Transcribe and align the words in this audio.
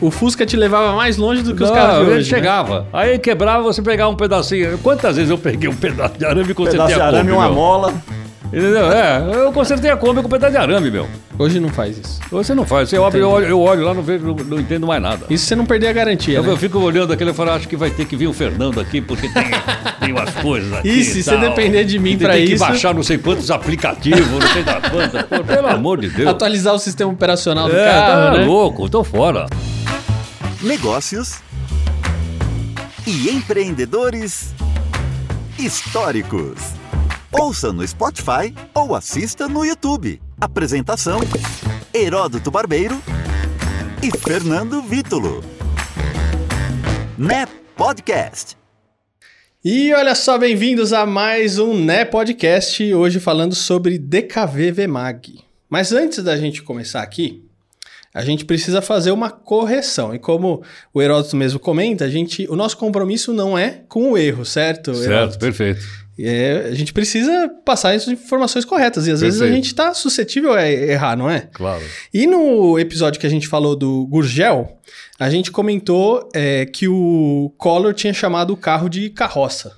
o 0.00 0.10
Fusca 0.10 0.44
te 0.46 0.56
levava 0.56 0.94
mais 0.94 1.16
longe 1.16 1.42
do 1.42 1.54
que 1.54 1.62
os 1.62 1.68
Não, 1.68 1.76
carros 1.76 1.94
de 1.96 2.02
ele 2.10 2.20
hoje. 2.20 2.30
né? 2.30 2.36
chegava. 2.38 2.86
Aí 2.92 3.18
quebrava, 3.18 3.62
você 3.62 3.80
pegava 3.82 4.10
um 4.10 4.16
pedacinho. 4.16 4.78
Quantas 4.78 5.16
vezes 5.16 5.30
eu 5.30 5.38
peguei 5.38 5.68
um 5.68 5.74
pedaço 5.76 6.18
de 6.18 6.24
arame 6.24 6.50
e 6.50 6.54
consertei 6.54 6.80
Pedaço 6.80 6.94
de 6.94 7.00
arame, 7.00 7.30
Kombi, 7.30 7.32
uma 7.32 7.44
meu? 7.46 7.54
mola. 7.54 7.94
Entendeu? 8.46 8.92
É, 8.92 9.28
eu 9.34 9.52
consertei 9.52 9.90
a 9.90 9.96
Kombi 9.96 10.20
com 10.20 10.28
um 10.28 10.30
pedaço 10.30 10.52
de 10.52 10.58
arame, 10.58 10.88
meu. 10.88 11.08
Hoje 11.38 11.58
não 11.58 11.68
faz 11.68 11.98
isso. 11.98 12.20
Você 12.30 12.54
não 12.54 12.64
faz. 12.64 12.88
Você 12.88 12.96
olha, 12.96 13.16
eu, 13.16 13.28
olho, 13.28 13.46
eu 13.46 13.60
olho 13.60 13.84
lá, 13.84 13.92
não, 13.92 14.02
vejo, 14.02 14.24
não, 14.24 14.34
não 14.34 14.60
entendo 14.60 14.86
mais 14.86 15.02
nada. 15.02 15.26
Isso 15.28 15.46
você 15.46 15.56
não 15.56 15.66
perder 15.66 15.88
a 15.88 15.92
garantia, 15.92 16.36
Eu, 16.38 16.42
né? 16.44 16.52
eu 16.52 16.56
fico 16.56 16.78
olhando 16.78 17.12
aquele 17.12 17.30
e 17.30 17.34
falo, 17.34 17.50
acho 17.50 17.66
que 17.66 17.76
vai 17.76 17.90
ter 17.90 18.04
que 18.06 18.14
vir 18.16 18.28
o 18.28 18.32
Fernando 18.32 18.80
aqui, 18.80 19.00
porque 19.00 19.28
tem, 19.28 19.42
tem 20.00 20.12
umas 20.12 20.30
coisas 20.36 20.72
aqui. 20.74 20.88
E 20.88 21.04
se 21.04 21.18
e 21.18 21.22
você 21.24 21.36
depender 21.38 21.84
de 21.84 21.98
mim 21.98 22.12
E 22.12 22.16
pra 22.18 22.34
tem 22.34 22.44
isso- 22.44 22.52
que 22.52 22.58
baixar 22.70 22.94
não 22.94 23.02
sei 23.02 23.18
quantos 23.18 23.50
aplicativos, 23.50 24.26
não 24.30 24.40
sei 24.52 24.62
das 24.62 24.88
quantas. 24.90 25.22
Pelo 25.46 25.66
amor 25.68 26.00
de 26.00 26.08
Deus. 26.10 26.28
Atualizar 26.28 26.72
o 26.74 26.78
sistema 26.78 27.10
operacional 27.10 27.68
do 27.68 27.76
É, 27.76 27.84
carro, 27.84 28.32
tá 28.32 28.38
né? 28.38 28.44
louco, 28.44 28.88
tô 28.88 29.02
fora. 29.02 29.46
Negócios 30.66 31.40
e 33.06 33.30
empreendedores 33.30 34.52
históricos. 35.56 36.58
Ouça 37.30 37.72
no 37.72 37.86
Spotify 37.86 38.52
ou 38.74 38.92
assista 38.92 39.48
no 39.48 39.64
YouTube. 39.64 40.20
Apresentação: 40.40 41.20
Heródoto 41.94 42.50
Barbeiro 42.50 43.00
e 44.02 44.10
Fernando 44.18 44.82
Vítulo. 44.82 45.44
Né 47.16 47.46
Podcast. 47.76 48.56
E 49.64 49.94
olha 49.94 50.16
só, 50.16 50.36
bem-vindos 50.36 50.92
a 50.92 51.06
mais 51.06 51.60
um 51.60 51.78
Né 51.78 52.04
Podcast, 52.04 52.92
hoje 52.92 53.20
falando 53.20 53.54
sobre 53.54 53.98
DKV 53.98 54.72
VMAG. 54.72 55.44
Mas 55.70 55.92
antes 55.92 56.24
da 56.24 56.36
gente 56.36 56.60
começar 56.60 57.02
aqui, 57.02 57.45
a 58.16 58.24
gente 58.24 58.46
precisa 58.46 58.80
fazer 58.80 59.10
uma 59.10 59.28
correção. 59.30 60.14
E 60.14 60.18
como 60.18 60.62
o 60.94 61.02
Heródoto 61.02 61.36
mesmo 61.36 61.60
comenta, 61.60 62.06
a 62.06 62.08
gente, 62.08 62.46
o 62.48 62.56
nosso 62.56 62.74
compromisso 62.78 63.30
não 63.30 63.58
é 63.58 63.82
com 63.90 64.12
o 64.12 64.16
erro, 64.16 64.42
certo? 64.42 64.94
Certo, 64.94 65.12
Heródoto? 65.12 65.38
perfeito. 65.38 65.86
É, 66.18 66.68
a 66.70 66.74
gente 66.74 66.94
precisa 66.94 67.46
passar 67.62 67.94
as 67.94 68.08
informações 68.08 68.64
corretas. 68.64 69.06
E 69.06 69.10
às 69.10 69.20
vezes 69.20 69.38
a 69.38 69.44
Perfeito. 69.44 69.56
gente 69.56 69.66
está 69.66 69.92
suscetível 69.92 70.54
a 70.54 70.66
errar, 70.66 71.14
não 71.14 71.28
é? 71.28 71.40
Claro. 71.52 71.82
E 72.12 72.26
no 72.26 72.78
episódio 72.78 73.20
que 73.20 73.26
a 73.26 73.30
gente 73.30 73.46
falou 73.46 73.76
do 73.76 74.06
Gurgel, 74.06 74.78
a 75.20 75.28
gente 75.28 75.50
comentou 75.50 76.26
é, 76.34 76.64
que 76.64 76.88
o 76.88 77.52
Collor 77.58 77.92
tinha 77.92 78.14
chamado 78.14 78.54
o 78.54 78.56
carro 78.56 78.88
de 78.88 79.10
carroça. 79.10 79.76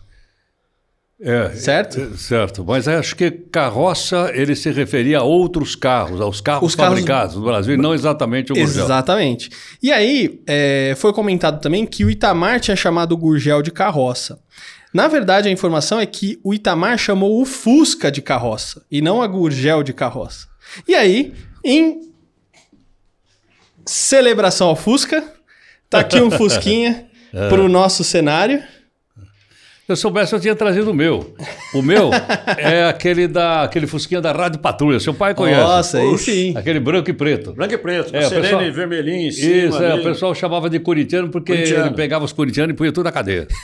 É, 1.20 1.50
Certo? 1.50 2.00
é, 2.00 2.16
certo, 2.16 2.64
mas 2.64 2.86
acho 2.86 3.16
que 3.16 3.28
carroça 3.28 4.30
ele 4.34 4.55
se 4.55 4.70
referia 4.70 5.19
a 5.19 5.22
outros 5.24 5.74
carros, 5.74 6.20
aos 6.20 6.41
carros 6.41 6.69
Os 6.69 6.77
carros- 6.77 6.91
fabricados 6.94 7.34
no 7.34 7.42
Brasil, 7.42 7.77
não 7.77 7.92
exatamente 7.92 8.52
o 8.52 8.55
Gurgel. 8.55 8.84
Exatamente. 8.84 9.50
E 9.83 9.91
aí, 9.91 10.41
é, 10.46 10.94
foi 10.96 11.12
comentado 11.12 11.61
também 11.61 11.84
que 11.84 12.05
o 12.05 12.11
Itamar 12.11 12.61
tinha 12.61 12.77
chamado 12.77 13.12
o 13.12 13.16
Gurgel 13.16 13.62
de 13.62 13.72
carroça. 13.72 14.39
Na 14.94 15.08
verdade, 15.08 15.48
a 15.48 15.50
informação 15.50 15.98
é 15.98 16.06
que 16.06 16.39
o 16.44 16.55
Itamar 16.55 16.96
chamou 16.96 17.42
o 17.42 17.44
Fusca 17.44 18.12
de 18.12 18.22
carroça 18.22 18.84
e 18.89 19.02
não 19.02 19.20
a 19.20 19.27
Gurgel 19.27 19.83
de 19.83 19.92
carroça. 19.92 20.46
E 20.86 20.94
aí, 20.94 21.34
em 21.64 22.12
celebração 23.84 24.69
ao 24.69 24.77
Fusca, 24.77 25.24
tá 25.91 25.98
aqui 26.00 26.20
um 26.20 26.30
Fusquinha 26.33 27.06
É. 27.33 27.48
pro 27.48 27.69
nosso 27.69 28.05
cenário. 28.05 28.62
Se 29.89 29.92
eu 29.92 29.97
soubesse, 29.97 30.34
eu 30.34 30.39
tinha 30.41 30.55
trazido 30.55 30.91
o 30.91 30.94
meu. 30.94 31.34
O 31.72 31.81
meu 31.81 32.11
é 32.58 32.84
aquele 32.91 33.27
da 33.27 33.62
aquele 33.62 33.86
fusquinha 33.86 34.20
da 34.20 34.33
Rádio 34.33 34.58
Patrulha. 34.61 35.00
Seu 35.00 35.14
pai 35.14 35.34
conhece. 35.34 35.62
Nossa, 35.62 35.98
aí 35.98 36.19
sim. 36.19 36.55
Aquele 36.55 36.78
branco 36.78 37.08
e 37.08 37.14
preto. 37.14 37.55
Branco 37.55 37.72
e 37.72 37.78
preto, 37.78 38.14
É, 38.14 38.19
é, 38.19 38.28
serene 38.28 38.48
pessoal- 38.48 38.72
vermelhinho 38.72 39.28
em 39.28 39.30
cima. 39.30 39.50
Isso, 39.69 39.83
é, 39.83 39.95
o 39.95 40.03
pessoal 40.03 40.34
chamava 40.34 40.69
de 40.69 40.78
corintiano 40.78 41.30
porque 41.30 41.55
Corintiano. 41.55 41.86
ele 41.86 41.95
pegava 41.95 42.22
os 42.22 42.34
corintianos 42.34 42.75
e 42.75 42.77
punha 42.77 42.92
tudo 42.92 43.05
na 43.05 43.12
cadeia. 43.12 43.48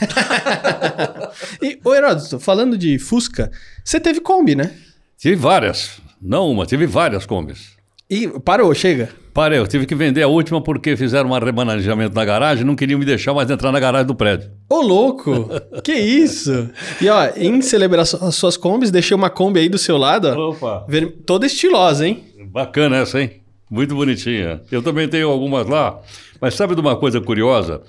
E, 1.61 1.79
ô 1.85 1.95
Heródoto, 1.95 2.39
falando 2.39 2.79
de 2.79 2.99
Fusca, 2.99 3.51
você 3.85 3.99
teve 3.99 4.21
Kombi, 4.21 4.55
né? 4.55 4.71
tive 5.19 5.35
várias. 5.37 6.01
Não 6.23 6.49
uma, 6.51 6.65
tive 6.65 6.87
várias 6.87 7.27
combis. 7.27 7.73
E 8.09 8.29
parou, 8.41 8.73
chega. 8.75 9.11
Parei, 9.35 9.59
eu 9.59 9.67
tive 9.67 9.85
que 9.85 9.97
vender 9.97 10.23
a 10.23 10.29
última 10.29 10.61
porque 10.63 10.97
fizeram 10.97 11.31
um 11.31 11.39
remanejamento 11.39 12.15
na 12.15 12.25
garagem 12.25 12.63
e 12.63 12.65
não 12.67 12.77
queriam 12.77 13.01
me 13.01 13.05
deixar 13.05 13.35
mais 13.35 13.51
entrar 13.51 13.73
na 13.73 13.81
garagem 13.81 14.07
do 14.07 14.15
prédio. 14.15 14.49
Ô, 14.71 14.81
louco! 14.81 15.49
que 15.83 15.93
isso? 15.93 16.71
E 17.03 17.09
ó, 17.09 17.29
em 17.37 17.61
celebração 17.61 18.27
às 18.27 18.37
suas 18.37 18.57
combis, 18.57 18.93
deixei 18.93 19.13
uma 19.17 19.29
Kombi 19.29 19.59
aí 19.59 19.69
do 19.69 19.77
seu 19.77 19.97
lado, 19.97 20.29
ó. 20.29 20.51
Opa! 20.51 20.85
ver- 20.89 21.17
Toda 21.27 21.47
estilosa, 21.47 22.07
hein? 22.07 22.23
Bacana 22.47 22.99
essa, 22.99 23.21
hein? 23.21 23.41
Muito 23.69 23.93
bonitinha. 23.97 24.61
Eu 24.71 24.81
também 24.83 25.09
tenho 25.09 25.29
algumas 25.29 25.67
lá. 25.67 25.99
Mas 26.41 26.55
sabe 26.55 26.77
de 26.77 26.81
uma 26.81 26.95
coisa 26.95 27.21
curiosa? 27.21 27.83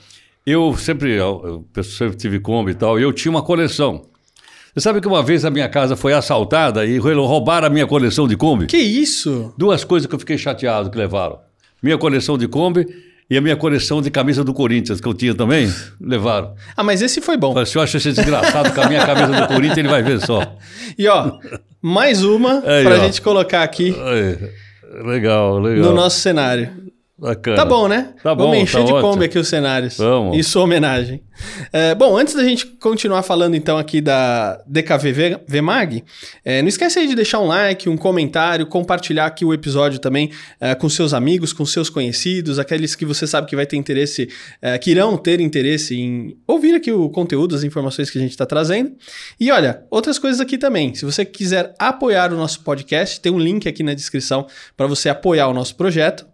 Eu 0.43 0.75
sempre, 0.75 1.11
eu, 1.13 1.63
eu 1.75 1.83
sempre 1.83 2.17
tive 2.17 2.39
Kombi 2.39 2.71
e 2.71 2.75
tal, 2.75 2.99
e 2.99 3.03
eu 3.03 3.13
tinha 3.13 3.29
uma 3.31 3.43
coleção. 3.43 4.01
Você 4.75 4.81
sabe 4.81 4.99
que 4.99 5.07
uma 5.07 5.23
vez 5.23 5.45
a 5.45 5.49
minha 5.49 5.69
casa 5.69 5.95
foi 5.95 6.11
assaltada 6.11 6.85
e 6.85 6.97
roubaram 6.97 7.67
a 7.67 7.69
minha 7.69 7.87
coleção 7.87 8.27
de 8.27 8.35
Kombi? 8.35 8.65
Que 8.67 8.75
isso? 8.75 9.53
Duas 9.57 9.85
coisas 9.85 10.05
que 10.05 10.13
eu 10.13 10.19
fiquei 10.19 10.37
chateado 10.37 10.89
que 10.89 10.97
levaram. 10.97 11.39
Minha 11.81 11.97
coleção 11.97 12.37
de 12.37 12.45
Kombi 12.45 12.85
e 13.29 13.37
a 13.37 13.41
minha 13.41 13.55
coleção 13.55 14.01
de 14.01 14.11
camisa 14.11 14.43
do 14.43 14.53
Corinthians, 14.53 14.99
que 14.99 15.07
eu 15.07 15.13
tinha 15.13 15.33
também, 15.33 15.73
levaram. 16.01 16.53
Ah, 16.75 16.83
mas 16.83 17.01
esse 17.01 17.21
foi 17.21 17.37
bom. 17.37 17.65
Se 17.65 17.77
eu 17.77 17.81
acho 17.81 17.95
esse 17.95 18.11
desgraçado 18.11 18.73
com 18.73 18.81
a 18.81 18.89
minha 18.89 19.05
camisa 19.05 19.41
do 19.41 19.47
Corinthians, 19.47 19.77
ele 19.77 19.87
vai 19.87 20.03
ver 20.03 20.19
só. 20.19 20.41
E 20.99 21.07
ó, 21.07 21.31
mais 21.81 22.21
uma 22.23 22.61
pra 22.61 22.97
ó. 22.97 23.05
gente 23.05 23.21
colocar 23.21 23.63
aqui 23.63 23.95
Aí, 23.97 24.37
legal, 25.05 25.57
legal. 25.59 25.85
no 25.89 25.93
nosso 25.93 26.19
cenário. 26.19 26.69
Bacana. 27.17 27.55
Tá 27.55 27.63
bom, 27.63 27.87
né? 27.87 28.13
Tá 28.21 28.35
bom, 28.35 28.43
Vamos 28.43 28.59
encher 28.59 28.79
tá 28.79 28.83
de 28.83 28.91
ótimo. 28.91 29.09
Kombi 29.09 29.25
aqui 29.25 29.39
os 29.39 29.47
cenários. 29.47 29.97
Vamos. 29.97 30.37
Em 30.37 30.43
sua 30.43 30.63
homenagem. 30.63 31.23
É, 31.71 31.95
bom, 31.95 32.17
antes 32.17 32.33
da 32.33 32.43
gente 32.43 32.65
continuar 32.65 33.23
falando 33.23 33.55
então 33.55 33.77
aqui 33.77 34.01
da 34.01 34.61
DKV 34.67 35.39
VMAG, 35.47 36.03
é, 36.43 36.61
não 36.61 36.67
esquece 36.67 36.99
aí 36.99 37.07
de 37.07 37.15
deixar 37.15 37.39
um 37.39 37.47
like, 37.47 37.87
um 37.87 37.95
comentário, 37.95 38.65
compartilhar 38.67 39.27
aqui 39.27 39.45
o 39.45 39.53
episódio 39.53 39.99
também 39.99 40.29
é, 40.59 40.75
com 40.75 40.89
seus 40.89 41.13
amigos, 41.13 41.53
com 41.53 41.65
seus 41.65 41.89
conhecidos, 41.89 42.59
aqueles 42.59 42.95
que 42.95 43.05
você 43.05 43.25
sabe 43.25 43.47
que 43.47 43.55
vai 43.55 43.65
ter 43.65 43.77
interesse, 43.77 44.29
é, 44.61 44.77
que 44.77 44.91
irão 44.91 45.15
ter 45.15 45.39
interesse 45.39 45.95
em 45.95 46.37
ouvir 46.45 46.75
aqui 46.75 46.91
o 46.91 47.09
conteúdo, 47.09 47.55
as 47.55 47.63
informações 47.63 48.09
que 48.09 48.17
a 48.17 48.21
gente 48.21 48.31
está 48.31 48.45
trazendo. 48.45 48.91
E 49.39 49.51
olha, 49.51 49.83
outras 49.89 50.19
coisas 50.19 50.41
aqui 50.41 50.57
também. 50.57 50.93
Se 50.93 51.05
você 51.05 51.23
quiser 51.23 51.73
apoiar 51.79 52.33
o 52.33 52.35
nosso 52.35 52.59
podcast, 52.61 53.21
tem 53.21 53.31
um 53.31 53.39
link 53.39 53.69
aqui 53.69 53.83
na 53.83 53.93
descrição 53.93 54.47
para 54.75 54.85
você 54.85 55.07
apoiar 55.07 55.47
o 55.47 55.53
nosso 55.53 55.75
projeto. 55.75 56.25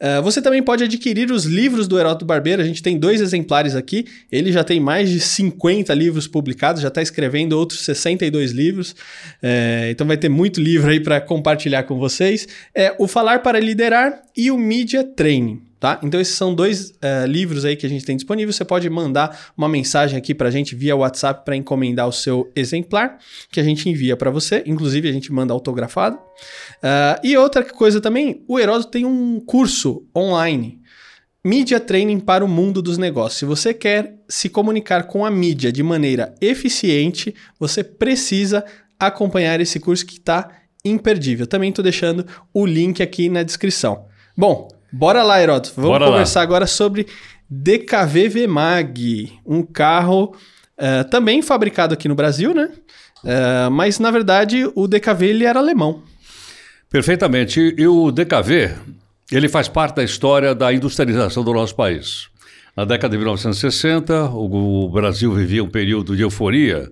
Uh, 0.00 0.22
você 0.22 0.40
também 0.40 0.62
pode 0.62 0.84
adquirir 0.84 1.30
os 1.32 1.44
livros 1.44 1.88
do 1.88 1.98
Heródoto 1.98 2.24
Barbeiro. 2.24 2.62
A 2.62 2.64
gente 2.64 2.82
tem 2.82 2.98
dois 2.98 3.20
exemplares 3.20 3.74
aqui. 3.74 4.06
Ele 4.30 4.52
já 4.52 4.62
tem 4.62 4.78
mais 4.78 5.10
de 5.10 5.18
50 5.18 5.92
livros 5.92 6.28
publicados, 6.28 6.80
já 6.80 6.88
está 6.88 7.02
escrevendo 7.02 7.54
outros 7.54 7.80
62 7.80 8.52
livros. 8.52 8.94
É, 9.42 9.88
então 9.90 10.06
vai 10.06 10.16
ter 10.16 10.28
muito 10.28 10.60
livro 10.60 10.90
aí 10.90 11.00
para 11.00 11.20
compartilhar 11.20 11.82
com 11.82 11.98
vocês. 11.98 12.46
É 12.74 12.94
o 12.98 13.08
Falar 13.08 13.40
para 13.40 13.58
Liderar 13.58 14.22
e 14.36 14.50
o 14.50 14.56
Media 14.56 15.02
Training. 15.02 15.67
Tá? 15.80 16.00
Então 16.02 16.20
esses 16.20 16.34
são 16.34 16.52
dois 16.52 16.90
uh, 16.90 17.26
livros 17.26 17.64
aí 17.64 17.76
que 17.76 17.86
a 17.86 17.88
gente 17.88 18.04
tem 18.04 18.16
disponível. 18.16 18.52
Você 18.52 18.64
pode 18.64 18.90
mandar 18.90 19.52
uma 19.56 19.68
mensagem 19.68 20.18
aqui 20.18 20.34
para 20.34 20.48
a 20.48 20.50
gente 20.50 20.74
via 20.74 20.96
WhatsApp 20.96 21.44
para 21.44 21.54
encomendar 21.54 22.08
o 22.08 22.12
seu 22.12 22.50
exemplar, 22.56 23.18
que 23.50 23.60
a 23.60 23.62
gente 23.62 23.88
envia 23.88 24.16
para 24.16 24.28
você. 24.28 24.64
Inclusive 24.66 25.08
a 25.08 25.12
gente 25.12 25.32
manda 25.32 25.52
autografado. 25.52 26.16
Uh, 26.16 27.20
e 27.22 27.36
outra 27.36 27.62
coisa 27.62 28.00
também, 28.00 28.42
o 28.48 28.58
Heródoto 28.58 28.90
tem 28.90 29.04
um 29.04 29.38
curso 29.38 30.04
online, 30.16 30.80
Mídia 31.44 31.78
Training 31.78 32.18
para 32.18 32.44
o 32.44 32.48
Mundo 32.48 32.82
dos 32.82 32.98
Negócios. 32.98 33.38
Se 33.38 33.44
você 33.44 33.72
quer 33.72 34.16
se 34.28 34.48
comunicar 34.48 35.04
com 35.04 35.24
a 35.24 35.30
mídia 35.30 35.70
de 35.70 35.82
maneira 35.84 36.34
eficiente, 36.40 37.32
você 37.58 37.84
precisa 37.84 38.64
acompanhar 38.98 39.60
esse 39.60 39.78
curso 39.78 40.04
que 40.04 40.18
está 40.18 40.50
imperdível. 40.84 41.46
Também 41.46 41.70
estou 41.70 41.84
deixando 41.84 42.26
o 42.52 42.66
link 42.66 43.00
aqui 43.00 43.28
na 43.28 43.44
descrição. 43.44 44.06
Bom, 44.36 44.68
bora 44.92 45.22
lá, 45.22 45.40
Heródoto. 45.40 45.72
Vamos 45.76 45.90
Bora 45.90 46.06
conversar 46.06 46.40
lá. 46.40 46.44
agora 46.44 46.66
sobre 46.66 47.06
DKV 47.50 48.28
VMAG, 48.28 49.32
um 49.46 49.62
carro 49.62 50.34
uh, 50.78 51.08
também 51.10 51.40
fabricado 51.42 51.94
aqui 51.94 52.08
no 52.08 52.14
Brasil, 52.14 52.54
né? 52.54 52.70
Uh, 53.24 53.70
mas 53.70 53.98
na 53.98 54.10
verdade 54.10 54.70
o 54.74 54.86
DKV 54.86 55.26
ele 55.26 55.44
era 55.44 55.58
alemão. 55.58 56.02
Perfeitamente. 56.90 57.74
E 57.76 57.86
o 57.86 58.10
DKV, 58.10 58.74
ele 59.32 59.48
faz 59.48 59.68
parte 59.68 59.96
da 59.96 60.04
história 60.04 60.54
da 60.54 60.72
industrialização 60.72 61.42
do 61.44 61.52
nosso 61.52 61.74
país. 61.74 62.28
Na 62.76 62.84
década 62.84 63.10
de 63.12 63.18
1960, 63.18 64.30
o, 64.30 64.84
o 64.84 64.88
Brasil 64.88 65.32
vivia 65.32 65.64
um 65.64 65.68
período 65.68 66.16
de 66.16 66.22
euforia, 66.22 66.90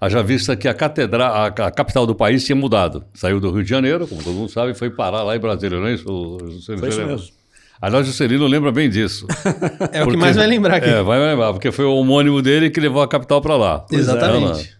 haja 0.00 0.22
vista 0.22 0.56
que 0.56 0.66
a, 0.66 0.74
catedral, 0.74 1.32
a, 1.32 1.46
a 1.46 1.70
capital 1.70 2.06
do 2.06 2.14
país 2.14 2.44
tinha 2.44 2.56
mudado. 2.56 3.04
Saiu 3.14 3.38
do 3.38 3.50
Rio 3.52 3.62
de 3.62 3.70
Janeiro, 3.70 4.06
como 4.06 4.22
todo 4.22 4.34
mundo 4.34 4.50
sabe, 4.50 4.72
e 4.72 4.74
foi 4.74 4.90
parar 4.90 5.22
lá 5.22 5.36
em 5.36 5.38
Brasília, 5.38 5.78
não 5.78 5.86
é 5.86 5.94
isso? 5.94 6.38
Juscelino? 6.40 6.80
Foi 6.80 6.88
isso 6.88 7.00
Você 7.00 7.06
mesmo. 7.06 7.37
Aliás, 7.80 8.06
Juscelino 8.06 8.46
lembra 8.46 8.72
bem 8.72 8.88
disso. 8.88 9.26
É 9.92 10.04
o 10.04 10.08
que 10.08 10.16
mais 10.16 10.36
vai 10.36 10.46
lembrar 10.46 10.76
aqui. 10.76 10.88
É, 10.88 11.02
vai 11.02 11.18
lembrar, 11.18 11.52
porque 11.52 11.70
foi 11.70 11.84
o 11.84 11.94
homônimo 11.94 12.42
dele 12.42 12.70
que 12.70 12.80
levou 12.80 13.02
a 13.02 13.08
capital 13.08 13.40
para 13.40 13.56
lá. 13.56 13.86
Exatamente. 13.90 14.76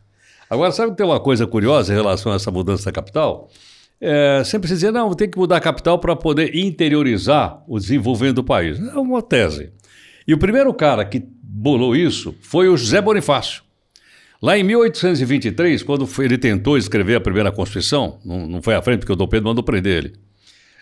Agora, 0.51 0.73
sabe 0.73 0.91
que 0.91 0.97
tem 0.97 1.07
uma 1.07 1.21
coisa 1.21 1.47
curiosa 1.47 1.93
em 1.93 1.97
relação 1.97 2.33
a 2.33 2.37
essa 2.37 2.51
mudança 2.51 2.87
da 2.87 2.93
capital? 2.93 3.49
é, 4.01 4.43
sempre 4.45 4.69
se 4.69 4.75
dizia, 4.75 4.93
não, 4.93 5.13
tem 5.15 5.29
que 5.29 5.39
mudar 5.39 5.57
a 5.57 5.61
capital 5.61 5.99
para 5.99 6.15
poder 6.15 6.55
interiorizar 6.55 7.63
o 7.67 7.79
desenvolvimento 7.79 8.37
do 8.37 8.45
país. 8.45 8.79
É 8.79 8.99
uma 8.99 9.21
tese. 9.21 9.73
E 10.27 10.33
o 10.33 10.39
primeiro 10.39 10.73
cara 10.73 11.05
que 11.05 11.23
bolou 11.43 11.97
isso 11.97 12.35
foi 12.41 12.69
o 12.69 12.77
José 12.77 13.01
Bonifácio. 13.01 13.63
Lá 14.41 14.57
em 14.57 14.63
1823, 14.63 15.83
quando 15.83 16.09
ele 16.21 16.39
tentou 16.39 16.79
escrever 16.79 17.17
a 17.17 17.21
primeira 17.21 17.51
Constituição, 17.51 18.21
não, 18.25 18.47
não 18.47 18.63
foi 18.63 18.77
à 18.77 18.83
frente 18.83 19.01
porque 19.01 19.13
o 19.13 19.17
Dom 19.17 19.27
Pedro 19.27 19.49
mandou 19.49 19.65
prender 19.65 20.05
ele, 20.05 20.15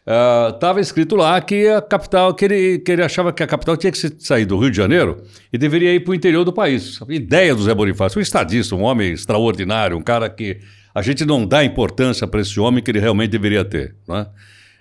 estava 0.06 0.78
uh, 0.78 0.82
escrito 0.82 1.16
lá 1.16 1.40
que 1.40 1.66
a 1.66 1.82
capital, 1.82 2.32
que 2.32 2.44
ele, 2.44 2.78
que 2.78 2.92
ele 2.92 3.02
achava 3.02 3.32
que 3.32 3.42
a 3.42 3.46
capital 3.46 3.76
tinha 3.76 3.90
que 3.90 3.98
sair 4.20 4.44
do 4.44 4.56
Rio 4.56 4.70
de 4.70 4.76
Janeiro 4.76 5.22
e 5.52 5.58
deveria 5.58 5.92
ir 5.92 6.00
para 6.00 6.12
o 6.12 6.14
interior 6.14 6.44
do 6.44 6.52
país. 6.52 7.00
Ideia 7.08 7.54
do 7.54 7.62
Zé 7.62 7.74
Bonifácio, 7.74 8.18
um 8.18 8.22
estadista, 8.22 8.76
um 8.76 8.82
homem 8.82 9.12
extraordinário, 9.12 9.96
um 9.96 10.02
cara 10.02 10.30
que 10.30 10.60
a 10.94 11.02
gente 11.02 11.24
não 11.24 11.44
dá 11.44 11.64
importância 11.64 12.26
para 12.26 12.40
esse 12.40 12.58
homem 12.60 12.82
que 12.82 12.90
ele 12.90 13.00
realmente 13.00 13.30
deveria 13.30 13.64
ter. 13.64 13.96
Né? 14.06 14.26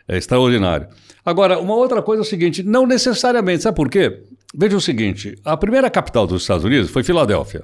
É 0.07 0.17
extraordinário. 0.17 0.87
Agora, 1.25 1.57
uma 1.57 1.73
outra 1.73 2.03
coisa 2.03 2.21
é 2.21 2.25
o 2.25 2.29
seguinte: 2.29 2.61
não 2.61 2.85
necessariamente, 2.85 3.63
sabe 3.63 3.75
por 3.75 3.89
quê? 3.89 4.21
Veja 4.53 4.77
o 4.77 4.81
seguinte: 4.81 5.35
a 5.43 5.57
primeira 5.57 5.89
capital 5.89 6.27
dos 6.27 6.43
Estados 6.43 6.63
Unidos 6.63 6.91
foi 6.91 7.03
Filadélfia. 7.03 7.63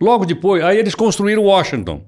Logo 0.00 0.24
depois, 0.24 0.62
aí 0.62 0.78
eles 0.78 0.94
construíram 0.94 1.42
Washington. 1.42 2.06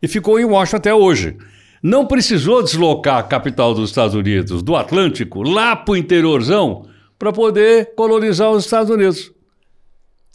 E 0.00 0.06
ficou 0.06 0.38
em 0.38 0.44
Washington 0.44 0.76
até 0.76 0.94
hoje. 0.94 1.36
Não 1.82 2.06
precisou 2.06 2.62
deslocar 2.62 3.18
a 3.18 3.22
capital 3.22 3.74
dos 3.74 3.90
Estados 3.90 4.14
Unidos, 4.14 4.62
do 4.62 4.74
Atlântico, 4.74 5.42
lá 5.42 5.76
para 5.76 5.92
o 5.92 5.96
interiorzão, 5.96 6.86
para 7.18 7.32
poder 7.32 7.94
colonizar 7.94 8.50
os 8.50 8.64
Estados 8.64 8.90
Unidos. 8.90 9.32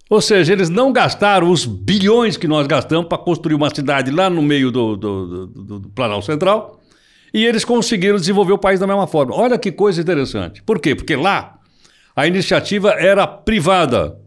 Ou 0.10 0.22
seja, 0.22 0.54
eles 0.54 0.70
não 0.70 0.92
gastaram 0.94 1.50
os 1.50 1.66
bilhões 1.66 2.38
que 2.38 2.48
nós 2.48 2.68
gastamos 2.68 3.08
para 3.08 3.18
construir 3.18 3.56
uma 3.56 3.74
cidade 3.74 4.12
lá 4.12 4.30
no 4.30 4.42
meio 4.42 4.70
do, 4.70 4.96
do, 4.96 5.48
do, 5.48 5.80
do 5.80 5.90
Planalto 5.90 6.26
Central 6.26 6.80
e 7.34 7.46
eles 7.46 7.66
conseguiram 7.66 8.18
desenvolver 8.18 8.54
o 8.54 8.58
país 8.58 8.80
da 8.80 8.86
mesma 8.86 9.08
forma. 9.08 9.36
Olha 9.36 9.58
que 9.58 9.72
coisa 9.72 10.00
interessante. 10.00 10.62
Por 10.62 10.80
quê? 10.80 10.94
Porque 10.94 11.16
lá 11.16 11.58
a 12.16 12.28
iniciativa 12.28 12.92
era 12.92 13.26
privada. 13.26 14.20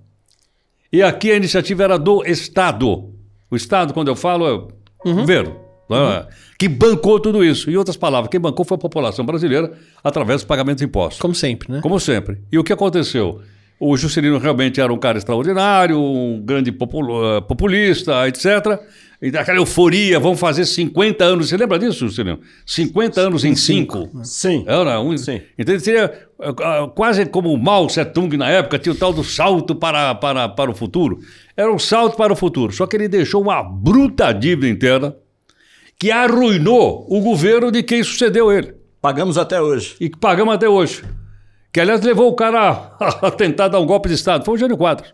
E 0.92 1.02
aqui 1.02 1.30
a 1.30 1.36
iniciativa 1.36 1.84
era 1.84 1.98
do 1.98 2.24
Estado. 2.24 3.14
O 3.50 3.54
Estado, 3.54 3.94
quando 3.94 4.08
eu 4.08 4.16
falo, 4.16 4.46
é 4.46 4.52
o 4.52 4.68
uhum. 5.04 5.16
governo. 5.16 5.65
Né? 5.88 5.96
Uhum. 5.98 6.26
Que 6.58 6.68
bancou 6.68 7.20
tudo 7.20 7.44
isso. 7.44 7.70
Em 7.70 7.76
outras 7.76 7.96
palavras, 7.96 8.30
quem 8.30 8.40
bancou 8.40 8.64
foi 8.64 8.76
a 8.76 8.78
população 8.78 9.24
brasileira 9.24 9.72
através 10.02 10.40
dos 10.40 10.44
pagamentos 10.44 10.80
de 10.80 10.86
impostos. 10.86 11.20
Como 11.20 11.34
sempre, 11.34 11.70
né? 11.70 11.80
Como 11.80 11.98
sempre. 12.00 12.38
E 12.50 12.58
o 12.58 12.64
que 12.64 12.72
aconteceu? 12.72 13.40
O 13.78 13.94
Juscelino 13.96 14.38
realmente 14.38 14.80
era 14.80 14.90
um 14.90 14.96
cara 14.96 15.18
extraordinário, 15.18 16.00
um 16.00 16.40
grande 16.42 16.70
eh, 16.70 17.40
populista, 17.46 18.26
etc. 18.26 18.80
E 19.20 19.30
daquela 19.30 19.58
euforia, 19.58 20.18
vamos 20.18 20.40
fazer 20.40 20.64
50 20.64 21.22
anos. 21.22 21.48
Você 21.48 21.58
lembra 21.58 21.78
disso, 21.78 22.06
Juscelino? 22.08 22.40
50 22.64 23.20
anos 23.20 23.44
em 23.44 23.54
5. 23.54 24.24
Sim. 24.24 24.64
Era 24.66 24.98
um, 24.98 25.16
Sim. 25.18 25.42
Então 25.58 25.78
seria 25.78 26.04
eh, 26.40 26.48
eh, 26.48 26.90
quase 26.94 27.26
como 27.26 27.52
o 27.52 27.58
Mao 27.58 27.86
Tse-tung 27.86 28.34
na 28.38 28.48
época, 28.48 28.78
tinha 28.78 28.94
o 28.94 28.96
tal 28.96 29.12
do 29.12 29.22
salto 29.22 29.74
para, 29.74 30.14
para, 30.14 30.48
para 30.48 30.70
o 30.70 30.74
futuro. 30.74 31.18
Era 31.54 31.70
um 31.70 31.78
salto 31.78 32.16
para 32.16 32.32
o 32.32 32.36
futuro. 32.36 32.72
Só 32.72 32.86
que 32.86 32.96
ele 32.96 33.08
deixou 33.08 33.42
uma 33.42 33.62
bruta 33.62 34.32
dívida 34.32 34.68
interna 34.70 35.14
que 35.98 36.10
arruinou 36.10 37.06
o 37.08 37.20
governo 37.20 37.70
de 37.70 37.82
quem 37.82 38.02
sucedeu 38.02 38.52
ele. 38.52 38.74
Pagamos 39.00 39.38
até 39.38 39.60
hoje. 39.60 39.96
E 40.00 40.10
pagamos 40.10 40.54
até 40.54 40.68
hoje 40.68 41.02
que 41.76 41.80
aliás 41.80 42.00
levou 42.00 42.30
o 42.30 42.34
cara 42.34 42.96
a, 43.20 43.30
tentar 43.30 43.68
dar 43.68 43.78
um 43.78 43.84
golpe 43.84 44.08
de 44.08 44.14
Estado, 44.14 44.46
foi 44.46 44.54
o 44.54 44.56
Jânio 44.56 44.78
Quadros. 44.78 45.12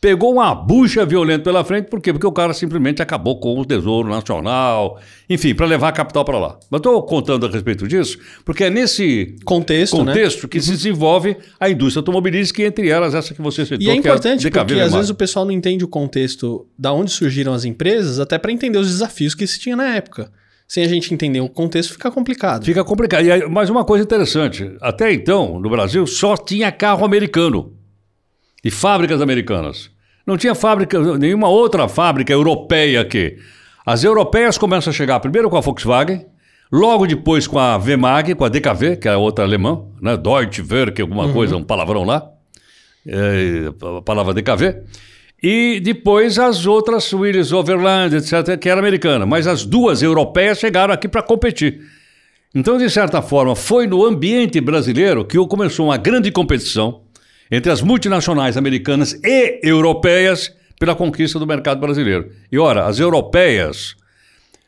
Pegou 0.00 0.32
uma 0.32 0.54
bucha 0.54 1.04
violenta 1.04 1.44
pela 1.44 1.62
frente, 1.62 1.90
por 1.90 2.00
quê? 2.00 2.10
Porque 2.10 2.26
o 2.26 2.32
cara 2.32 2.54
simplesmente 2.54 3.02
acabou 3.02 3.38
com 3.38 3.58
o 3.58 3.66
Tesouro 3.66 4.08
Nacional, 4.08 4.98
enfim, 5.28 5.54
para 5.54 5.66
levar 5.66 5.88
a 5.88 5.92
capital 5.92 6.24
para 6.24 6.38
lá. 6.38 6.58
Mas 6.70 6.78
estou 6.78 7.02
contando 7.02 7.44
a 7.44 7.50
respeito 7.50 7.86
disso, 7.86 8.18
porque 8.42 8.64
é 8.64 8.70
nesse 8.70 9.36
contexto, 9.44 9.98
né? 10.02 10.12
contexto 10.14 10.44
né? 10.44 10.48
que 10.48 10.58
se 10.58 10.70
desenvolve 10.70 11.36
a 11.60 11.68
indústria 11.68 12.00
automobilística, 12.00 12.62
entre 12.62 12.88
elas 12.88 13.14
essa 13.14 13.34
que 13.34 13.42
você 13.42 13.66
citou. 13.66 13.86
E 13.86 13.90
é 13.90 13.94
importante 13.94 14.46
é 14.46 14.50
porque 14.50 14.80
às 14.80 14.94
vezes 14.94 15.10
o 15.10 15.14
pessoal 15.14 15.44
não 15.44 15.52
entende 15.52 15.84
o 15.84 15.88
contexto 15.88 16.66
da 16.78 16.94
onde 16.94 17.10
surgiram 17.10 17.52
as 17.52 17.66
empresas, 17.66 18.18
até 18.18 18.38
para 18.38 18.50
entender 18.50 18.78
os 18.78 18.88
desafios 18.88 19.34
que 19.34 19.46
se 19.46 19.60
tinha 19.60 19.76
na 19.76 19.96
época 19.96 20.32
sem 20.66 20.84
a 20.84 20.88
gente 20.88 21.12
entender 21.12 21.40
o 21.40 21.48
contexto, 21.48 21.94
fica 21.94 22.12
complicado. 22.12 22.64
Fica 22.64 22.84
complicado. 22.84 23.24
E 23.24 23.32
aí, 23.32 23.48
mais 23.50 23.68
uma 23.68 23.84
coisa 23.84 24.04
interessante: 24.04 24.70
até 24.80 25.12
então, 25.12 25.58
no 25.58 25.68
Brasil, 25.68 26.06
só 26.06 26.36
tinha 26.36 26.70
carro 26.70 27.04
americano 27.04 27.72
e 28.64 28.70
fábricas 28.70 29.20
americanas. 29.20 29.90
Não 30.26 30.36
tinha 30.36 30.54
fábrica, 30.54 30.98
nenhuma 31.18 31.48
outra 31.48 31.88
fábrica 31.88 32.32
europeia 32.32 33.00
aqui. 33.00 33.36
As 33.84 34.04
europeias 34.04 34.58
começam 34.58 34.90
a 34.90 34.94
chegar 34.94 35.18
primeiro 35.20 35.48
com 35.48 35.56
a 35.56 35.60
Volkswagen, 35.60 36.26
logo 36.70 37.06
depois 37.06 37.46
com 37.46 37.58
a 37.58 37.76
VMAG, 37.78 38.34
com 38.34 38.44
a 38.44 38.48
DKV, 38.48 38.96
que 38.96 39.08
é 39.08 39.16
outra 39.16 39.44
alemã, 39.44 39.82
né? 40.00 40.16
Deutsche 40.16 40.62
Werk, 40.62 41.00
alguma 41.00 41.26
uhum. 41.26 41.32
coisa, 41.32 41.56
um 41.56 41.64
palavrão 41.64 42.04
lá. 42.04 42.30
É, 43.06 43.72
a 43.98 44.02
palavra 44.02 44.34
DKV. 44.34 44.82
E 45.42 45.80
depois 45.80 46.38
as 46.38 46.66
outras, 46.66 47.10
Willis 47.14 47.50
Overland, 47.50 48.14
etc., 48.14 48.58
que 48.58 48.68
era 48.68 48.78
americana. 48.78 49.24
Mas 49.24 49.46
as 49.46 49.64
duas 49.64 50.02
europeias 50.02 50.58
chegaram 50.58 50.92
aqui 50.92 51.08
para 51.08 51.22
competir. 51.22 51.80
Então, 52.54 52.76
de 52.76 52.90
certa 52.90 53.22
forma, 53.22 53.56
foi 53.56 53.86
no 53.86 54.04
ambiente 54.04 54.60
brasileiro 54.60 55.24
que 55.24 55.38
começou 55.46 55.86
uma 55.86 55.96
grande 55.96 56.30
competição 56.30 57.02
entre 57.50 57.72
as 57.72 57.82
multinacionais 57.82 58.56
americanas 58.56 59.18
e 59.24 59.60
europeias 59.62 60.54
pela 60.78 60.94
conquista 60.94 61.38
do 61.38 61.46
mercado 61.46 61.80
brasileiro. 61.80 62.30
E 62.50 62.58
ora, 62.58 62.86
as 62.86 62.98
europeias 62.98 63.94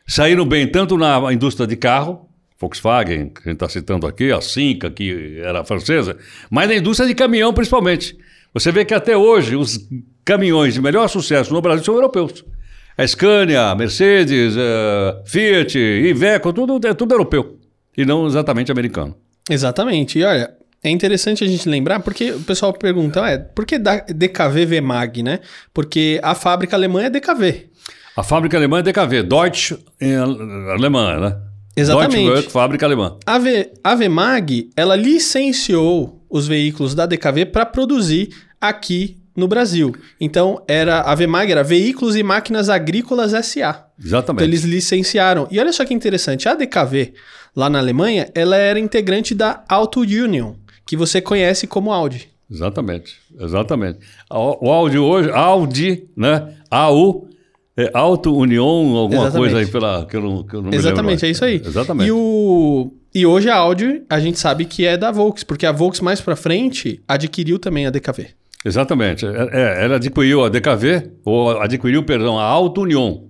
saíram 0.05 0.45
bem 0.45 0.67
tanto 0.67 0.97
na 0.97 1.31
indústria 1.33 1.65
de 1.65 1.75
carro, 1.75 2.29
Volkswagen, 2.59 3.29
que 3.29 3.41
a 3.41 3.51
gente 3.51 3.53
está 3.53 3.69
citando 3.69 4.05
aqui, 4.05 4.31
a 4.31 4.39
Cinca, 4.39 4.89
que 4.89 5.39
era 5.39 5.65
francesa, 5.65 6.17
mas 6.49 6.69
na 6.69 6.75
indústria 6.75 7.07
de 7.07 7.15
caminhão 7.15 7.53
principalmente. 7.53 8.17
Você 8.53 8.71
vê 8.71 8.85
que 8.85 8.93
até 8.93 9.17
hoje 9.17 9.55
os 9.55 9.79
caminhões 10.23 10.75
de 10.75 10.81
melhor 10.81 11.07
sucesso 11.07 11.51
no 11.53 11.61
Brasil 11.61 11.83
são 11.83 11.95
europeus. 11.95 12.45
A 12.95 13.07
Scania, 13.07 13.71
a 13.71 13.75
Mercedes, 13.75 14.55
a 14.55 15.23
Fiat, 15.25 15.77
Iveco, 15.77 16.53
tudo, 16.53 16.79
é 16.87 16.93
tudo 16.93 17.15
europeu. 17.15 17.57
E 17.97 18.05
não 18.05 18.27
exatamente 18.27 18.71
americano. 18.71 19.15
Exatamente. 19.49 20.19
E 20.19 20.23
olha, 20.23 20.53
é 20.83 20.89
interessante 20.89 21.43
a 21.43 21.47
gente 21.47 21.69
lembrar, 21.69 22.01
porque 22.01 22.31
o 22.31 22.41
pessoal 22.41 22.73
pergunta, 22.73 23.25
é, 23.27 23.37
por 23.37 23.65
que 23.65 23.79
DKV 23.79 24.65
VMAG, 24.65 25.23
né? 25.23 25.39
Porque 25.73 26.19
a 26.21 26.35
fábrica 26.35 26.75
alemã 26.75 27.03
é 27.03 27.09
DKV. 27.09 27.69
A 28.15 28.21
fábrica 28.21 28.57
alemã 28.57 28.79
é 28.79 28.83
DKV, 28.83 29.23
Deutsch 29.23 29.71
em 29.99 30.15
alemã, 30.15 31.19
né? 31.19 31.37
Exatamente. 31.75 32.25
Deutsche 32.25 32.49
fábrica 32.49 32.85
alemã. 32.85 33.17
A, 33.25 33.39
v, 33.39 33.71
a 33.83 33.95
VMAG, 33.95 34.69
ela 34.75 34.95
licenciou 34.95 36.23
os 36.29 36.47
veículos 36.47 36.93
da 36.93 37.05
DKV 37.05 37.47
para 37.47 37.65
produzir 37.65 38.29
aqui 38.59 39.17
no 39.35 39.47
Brasil. 39.47 39.95
Então, 40.19 40.63
era 40.67 41.01
a 41.01 41.15
VMAG 41.15 41.51
era 41.51 41.63
Veículos 41.63 42.15
e 42.15 42.21
Máquinas 42.21 42.69
Agrícolas 42.69 43.31
SA. 43.45 43.87
Exatamente. 43.99 44.43
Então, 44.43 44.45
eles 44.45 44.63
licenciaram. 44.63 45.47
E 45.49 45.59
olha 45.59 45.73
só 45.73 45.83
que 45.85 45.93
interessante, 45.93 46.47
a 46.47 46.53
DKV, 46.53 47.13
lá 47.55 47.69
na 47.69 47.79
Alemanha, 47.79 48.29
ela 48.35 48.55
era 48.55 48.79
integrante 48.79 49.33
da 49.33 49.63
Auto 49.67 50.01
Union, 50.01 50.53
que 50.85 50.97
você 50.97 51.21
conhece 51.21 51.67
como 51.67 51.91
Audi. 51.91 52.29
Exatamente, 52.49 53.15
exatamente. 53.39 53.99
O 54.29 54.69
Audi 54.69 54.97
hoje, 54.97 55.31
Audi, 55.31 56.07
né? 56.15 56.55
AU, 56.69 57.27
é 57.75 57.89
Auto 57.93 58.35
Union, 58.35 58.95
alguma 58.95 59.23
Exatamente. 59.23 59.51
coisa 59.51 59.57
aí 59.57 59.65
pela, 59.65 60.05
que 60.05 60.15
eu 60.15 60.21
não, 60.21 60.43
que 60.43 60.55
eu 60.55 60.61
não 60.61 60.71
Exatamente, 60.71 61.25
é 61.25 61.29
isso 61.29 61.43
aí. 61.43 61.55
Exatamente. 61.65 62.07
E, 62.07 62.11
o, 62.11 62.93
e 63.15 63.25
hoje 63.25 63.49
a 63.49 63.55
Audi, 63.55 64.03
a 64.07 64.19
gente 64.19 64.37
sabe 64.37 64.65
que 64.65 64.85
é 64.85 64.95
da 64.95 65.11
Volks, 65.11 65.43
porque 65.43 65.65
a 65.65 65.71
Volks 65.71 65.99
mais 65.99 66.21
para 66.21 66.35
frente 66.35 67.01
adquiriu 67.07 67.57
também 67.57 67.87
a 67.87 67.89
DKV. 67.89 68.27
Exatamente. 68.63 69.25
É, 69.25 69.49
é, 69.51 69.85
ela 69.85 69.95
adquiriu 69.95 70.43
a 70.43 70.49
DKV, 70.49 71.11
ou 71.25 71.59
adquiriu, 71.59 72.03
perdão, 72.03 72.37
a 72.37 72.43
Auto 72.43 72.81
Union, 72.81 73.23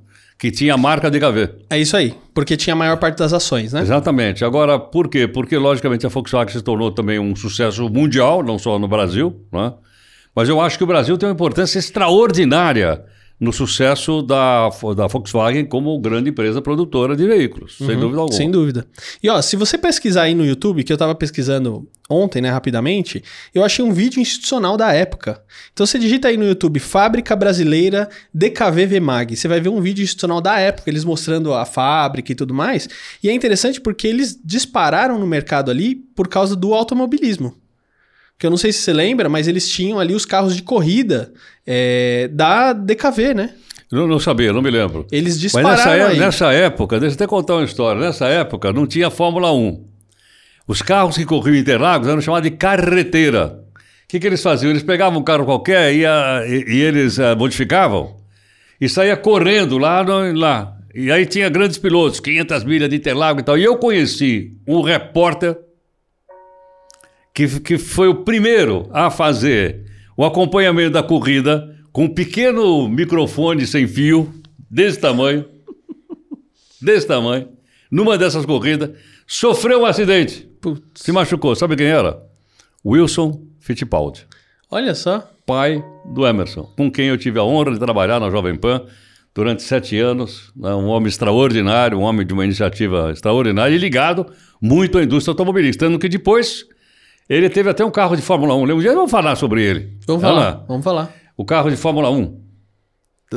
que 0.43 0.51
tinha 0.51 0.73
a 0.73 0.77
marca 0.77 1.09
DKV. 1.09 1.51
É 1.69 1.79
isso 1.79 1.95
aí, 1.95 2.13
porque 2.33 2.57
tinha 2.57 2.73
a 2.73 2.75
maior 2.75 2.97
parte 2.97 3.17
das 3.17 3.31
ações, 3.31 3.71
né? 3.71 3.79
Exatamente. 3.79 4.43
Agora, 4.43 4.77
por 4.77 5.07
quê? 5.07 5.25
Porque, 5.25 5.57
logicamente, 5.57 6.05
a 6.05 6.09
Volkswagen 6.09 6.51
se 6.51 6.62
tornou 6.62 6.91
também 6.91 7.17
um 7.17 7.33
sucesso 7.33 7.88
mundial, 7.88 8.43
não 8.43 8.59
só 8.59 8.77
no 8.77 8.85
Brasil, 8.85 9.33
né? 9.53 9.71
Mas 10.35 10.50
eu 10.50 10.59
acho 10.59 10.77
que 10.77 10.83
o 10.83 10.88
Brasil 10.88 11.17
tem 11.17 11.29
uma 11.29 11.33
importância 11.33 11.79
extraordinária 11.79 13.05
no 13.43 13.51
sucesso 13.51 14.21
da, 14.21 14.69
da 14.95 15.07
Volkswagen 15.07 15.65
como 15.65 16.00
grande 16.00 16.29
empresa 16.29 16.62
produtora 16.62 17.15
de 17.15 17.27
veículos, 17.27 17.79
uhum, 17.79 17.88
sem 17.88 18.00
dúvida 18.00 18.21
alguma. 18.21 18.38
Sem 18.38 18.50
dúvida. 18.50 18.88
E 19.21 19.29
ó, 19.29 19.41
se 19.41 19.57
você 19.57 19.77
pesquisar 19.77 20.23
aí 20.23 20.33
no 20.33 20.45
YouTube, 20.45 20.83
que 20.83 20.91
eu 20.91 20.95
estava 20.95 21.13
pesquisando 21.13 21.85
ontem, 22.09 22.41
né, 22.41 22.50
rapidamente, 22.50 23.21
eu 23.53 23.63
achei 23.63 23.83
um 23.83 23.91
vídeo 23.91 24.21
institucional 24.21 24.77
da 24.77 24.93
época. 24.93 25.43
Então 25.73 25.85
você 25.85 26.00
digita 26.00 26.29
aí 26.29 26.38
no 26.38 26.45
YouTube 26.45 26.79
Fábrica 26.79 27.35
Brasileira 27.35 28.09
DKV 28.33 28.85
VMAG, 28.88 29.35
você 29.35 29.47
vai 29.47 29.59
ver 29.59 29.69
um 29.69 29.81
vídeo 29.81 30.03
institucional 30.03 30.39
da 30.39 30.57
época, 30.59 30.89
eles 30.89 31.03
mostrando 31.03 31.53
a 31.53 31.65
fábrica 31.65 32.31
e 32.31 32.35
tudo 32.35 32.53
mais. 32.53 32.88
E 33.21 33.29
é 33.29 33.33
interessante 33.33 33.81
porque 33.81 34.07
eles 34.07 34.39
dispararam 34.43 35.19
no 35.19 35.27
mercado 35.27 35.69
ali 35.69 35.95
por 35.95 36.29
causa 36.29 36.55
do 36.55 36.73
automobilismo 36.73 37.62
que 38.39 38.45
eu 38.45 38.49
não 38.49 38.57
sei 38.57 38.71
se 38.73 38.79
você 38.79 38.91
lembra, 38.93 39.29
mas 39.29 39.47
eles 39.47 39.69
tinham 39.69 39.99
ali 39.99 40.13
os 40.13 40.25
carros 40.25 40.55
de 40.55 40.61
corrida 40.63 41.31
é, 41.65 42.27
da 42.31 42.73
DKV, 42.73 43.33
né? 43.33 43.51
Não, 43.91 44.07
não 44.07 44.19
sabia, 44.19 44.51
não 44.51 44.61
me 44.61 44.71
lembro. 44.71 45.05
Eles 45.11 45.33
Mas 45.35 45.41
dispararam 45.41 45.75
nessa, 45.77 45.89
é- 45.95 46.07
aí. 46.07 46.19
nessa 46.19 46.51
época, 46.51 46.99
deixa 46.99 47.13
eu 47.13 47.15
até 47.15 47.27
contar 47.27 47.55
uma 47.55 47.63
história. 47.63 48.01
Nessa 48.01 48.25
época 48.27 48.73
não 48.73 48.87
tinha 48.87 49.09
Fórmula 49.11 49.51
1. 49.53 49.85
Os 50.67 50.81
carros 50.81 51.15
que 51.15 51.25
corriam 51.25 51.55
em 51.55 51.59
Interlagos 51.59 52.07
eram 52.07 52.19
chamados 52.21 52.49
de 52.49 52.57
carreteira. 52.57 53.59
O 53.75 54.07
que, 54.07 54.19
que 54.19 54.25
eles 54.27 54.41
faziam? 54.41 54.71
Eles 54.71 54.83
pegavam 54.83 55.19
um 55.19 55.23
carro 55.23 55.45
qualquer 55.45 55.93
e, 55.93 56.05
a- 56.05 56.43
e- 56.47 56.65
e 56.75 56.81
eles 56.81 57.19
ah, 57.19 57.35
modificavam 57.35 58.17
e 58.81 58.89
saía 58.89 59.15
correndo 59.15 59.77
lá, 59.77 60.03
no- 60.03 60.33
lá. 60.39 60.75
E 60.95 61.11
aí 61.11 61.25
tinha 61.25 61.49
grandes 61.49 61.77
pilotos, 61.77 62.19
500 62.19 62.63
milhas 62.63 62.89
de 62.89 62.95
Interlagos 62.95 63.41
e 63.41 63.45
tal. 63.45 63.57
E 63.57 63.63
eu 63.63 63.77
conheci 63.77 64.53
um 64.67 64.81
repórter 64.81 65.55
que, 67.33 67.59
que 67.59 67.77
foi 67.77 68.07
o 68.07 68.23
primeiro 68.23 68.87
a 68.91 69.09
fazer 69.09 69.85
o 70.15 70.23
acompanhamento 70.23 70.91
da 70.91 71.03
corrida 71.03 71.75
com 71.91 72.05
um 72.05 72.09
pequeno 72.09 72.87
microfone 72.87 73.65
sem 73.67 73.87
fio, 73.87 74.31
desse 74.69 74.99
tamanho, 74.99 75.45
desse 76.81 77.07
tamanho, 77.07 77.49
numa 77.91 78.17
dessas 78.17 78.45
corridas, 78.45 78.91
sofreu 79.27 79.81
um 79.81 79.85
acidente, 79.85 80.47
Putz. 80.61 80.81
se 80.95 81.11
machucou. 81.11 81.55
Sabe 81.55 81.75
quem 81.75 81.87
era? 81.87 82.21
Wilson 82.85 83.41
Fittipaldi, 83.59 84.25
Olha 84.69 84.93
só. 84.95 85.29
pai 85.45 85.83
do 86.13 86.25
Emerson, 86.27 86.63
com 86.75 86.91
quem 86.91 87.07
eu 87.07 87.17
tive 87.17 87.39
a 87.39 87.43
honra 87.43 87.71
de 87.71 87.79
trabalhar 87.79 88.19
na 88.19 88.29
Jovem 88.29 88.55
Pan 88.55 88.85
durante 89.33 89.63
sete 89.63 89.97
anos. 89.97 90.51
né, 90.55 90.73
Um 90.73 90.87
homem 90.87 91.07
extraordinário, 91.07 91.97
um 91.97 92.01
homem 92.01 92.25
de 92.25 92.33
uma 92.33 92.43
iniciativa 92.43 93.11
extraordinária 93.11 93.73
e 93.75 93.77
ligado 93.77 94.25
muito 94.61 94.97
à 94.97 95.03
indústria 95.03 95.31
automobilística. 95.31 95.85
Tanto 95.85 95.97
que 95.99 96.09
depois 96.09 96.65
ele 97.30 97.50
teve 97.50 97.70
até 97.70 97.84
um 97.86 97.92
carro 97.92 98.15
de 98.15 98.22
Fórmula 98.22 98.56
1. 98.56 98.62
Um 98.74 98.80
dia 98.80 98.94
vamos 98.94 99.12
falar 99.12 99.36
sobre 99.36 99.63
ele. 99.63 99.98
Vamos 100.06 100.24
Olha 100.24 100.34
falar. 100.34 100.50
lá 100.51 100.65
Vamos 100.68 100.84
falar. 100.84 101.13
o 101.38 101.46
carro 101.46 101.70
de 101.70 101.75
Fórmula 101.77 102.10
1, 102.10 102.42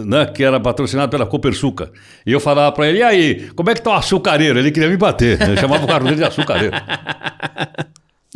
né, 0.05 0.27
que 0.27 0.43
era 0.45 0.61
patrocinado 0.61 1.11
pela 1.11 1.25
Copersuca. 1.27 1.91
E 2.27 2.33
eu 2.33 2.41
falava 2.41 2.71
para 2.75 2.89
ele, 2.89 2.99
e 2.99 3.03
aí, 3.03 3.49
como 3.55 3.71
é 3.71 3.75
que 3.75 3.81
tá 3.83 3.91
o 3.91 3.95
açucareiro? 3.95 4.59
Ele 4.59 4.71
queria 4.71 4.89
me 4.89 4.97
bater. 4.97 5.41
Eu 5.49 5.57
chamava 5.57 5.85
o 5.85 5.87
carro 5.89 6.05
dele 6.05 6.17
de 6.17 6.25
açucareiro. 6.25 6.75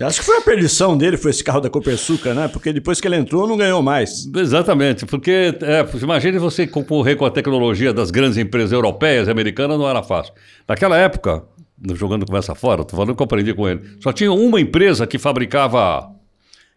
Acho 0.02 0.20
que 0.20 0.24
foi 0.24 0.38
a 0.38 0.40
perdição 0.40 0.96
dele, 0.96 1.18
foi 1.18 1.30
esse 1.30 1.44
carro 1.44 1.60
da 1.60 1.68
Copersuca, 1.68 2.32
né? 2.32 2.48
Porque 2.48 2.72
depois 2.72 2.98
que 3.02 3.06
ele 3.06 3.16
entrou, 3.16 3.46
não 3.46 3.54
ganhou 3.58 3.82
mais. 3.82 4.26
Exatamente, 4.34 5.04
porque 5.04 5.54
é, 5.60 5.86
imagine 6.02 6.38
você 6.38 6.66
concorrer 6.66 7.18
com 7.18 7.26
a 7.26 7.30
tecnologia 7.30 7.92
das 7.92 8.10
grandes 8.10 8.38
empresas 8.38 8.72
europeias 8.72 9.28
e 9.28 9.30
americanas, 9.30 9.78
não 9.78 9.86
era 9.86 10.02
fácil. 10.02 10.32
Naquela 10.66 10.96
época, 10.96 11.42
jogando 11.94 12.26
conversa 12.26 12.54
fora, 12.54 12.84
tô 12.84 12.96
falando 12.96 13.14
que 13.16 13.22
eu 13.22 13.24
aprendi 13.24 13.54
com 13.54 13.68
ele, 13.68 13.80
só 14.00 14.12
tinha 14.12 14.32
uma 14.32 14.60
empresa 14.60 15.06
que 15.06 15.18
fabricava 15.18 16.10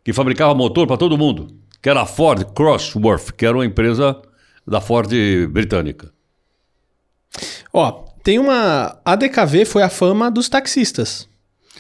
que 0.03 0.11
fabricava 0.13 0.53
motor 0.53 0.85
para 0.85 0.97
todo 0.97 1.17
mundo, 1.17 1.55
que 1.81 1.89
era 1.89 2.01
a 2.01 2.05
Ford 2.05 2.43
Crossworth, 2.53 3.31
que 3.37 3.45
era 3.45 3.55
uma 3.57 3.65
empresa 3.65 4.21
da 4.67 4.81
Ford 4.81 5.09
britânica. 5.49 6.11
Ó, 7.71 7.91
tem 8.23 8.37
uma. 8.39 8.97
A 9.03 9.15
DKV 9.15 9.65
foi 9.65 9.81
a 9.83 9.89
fama 9.89 10.29
dos 10.29 10.47
taxistas 10.49 11.27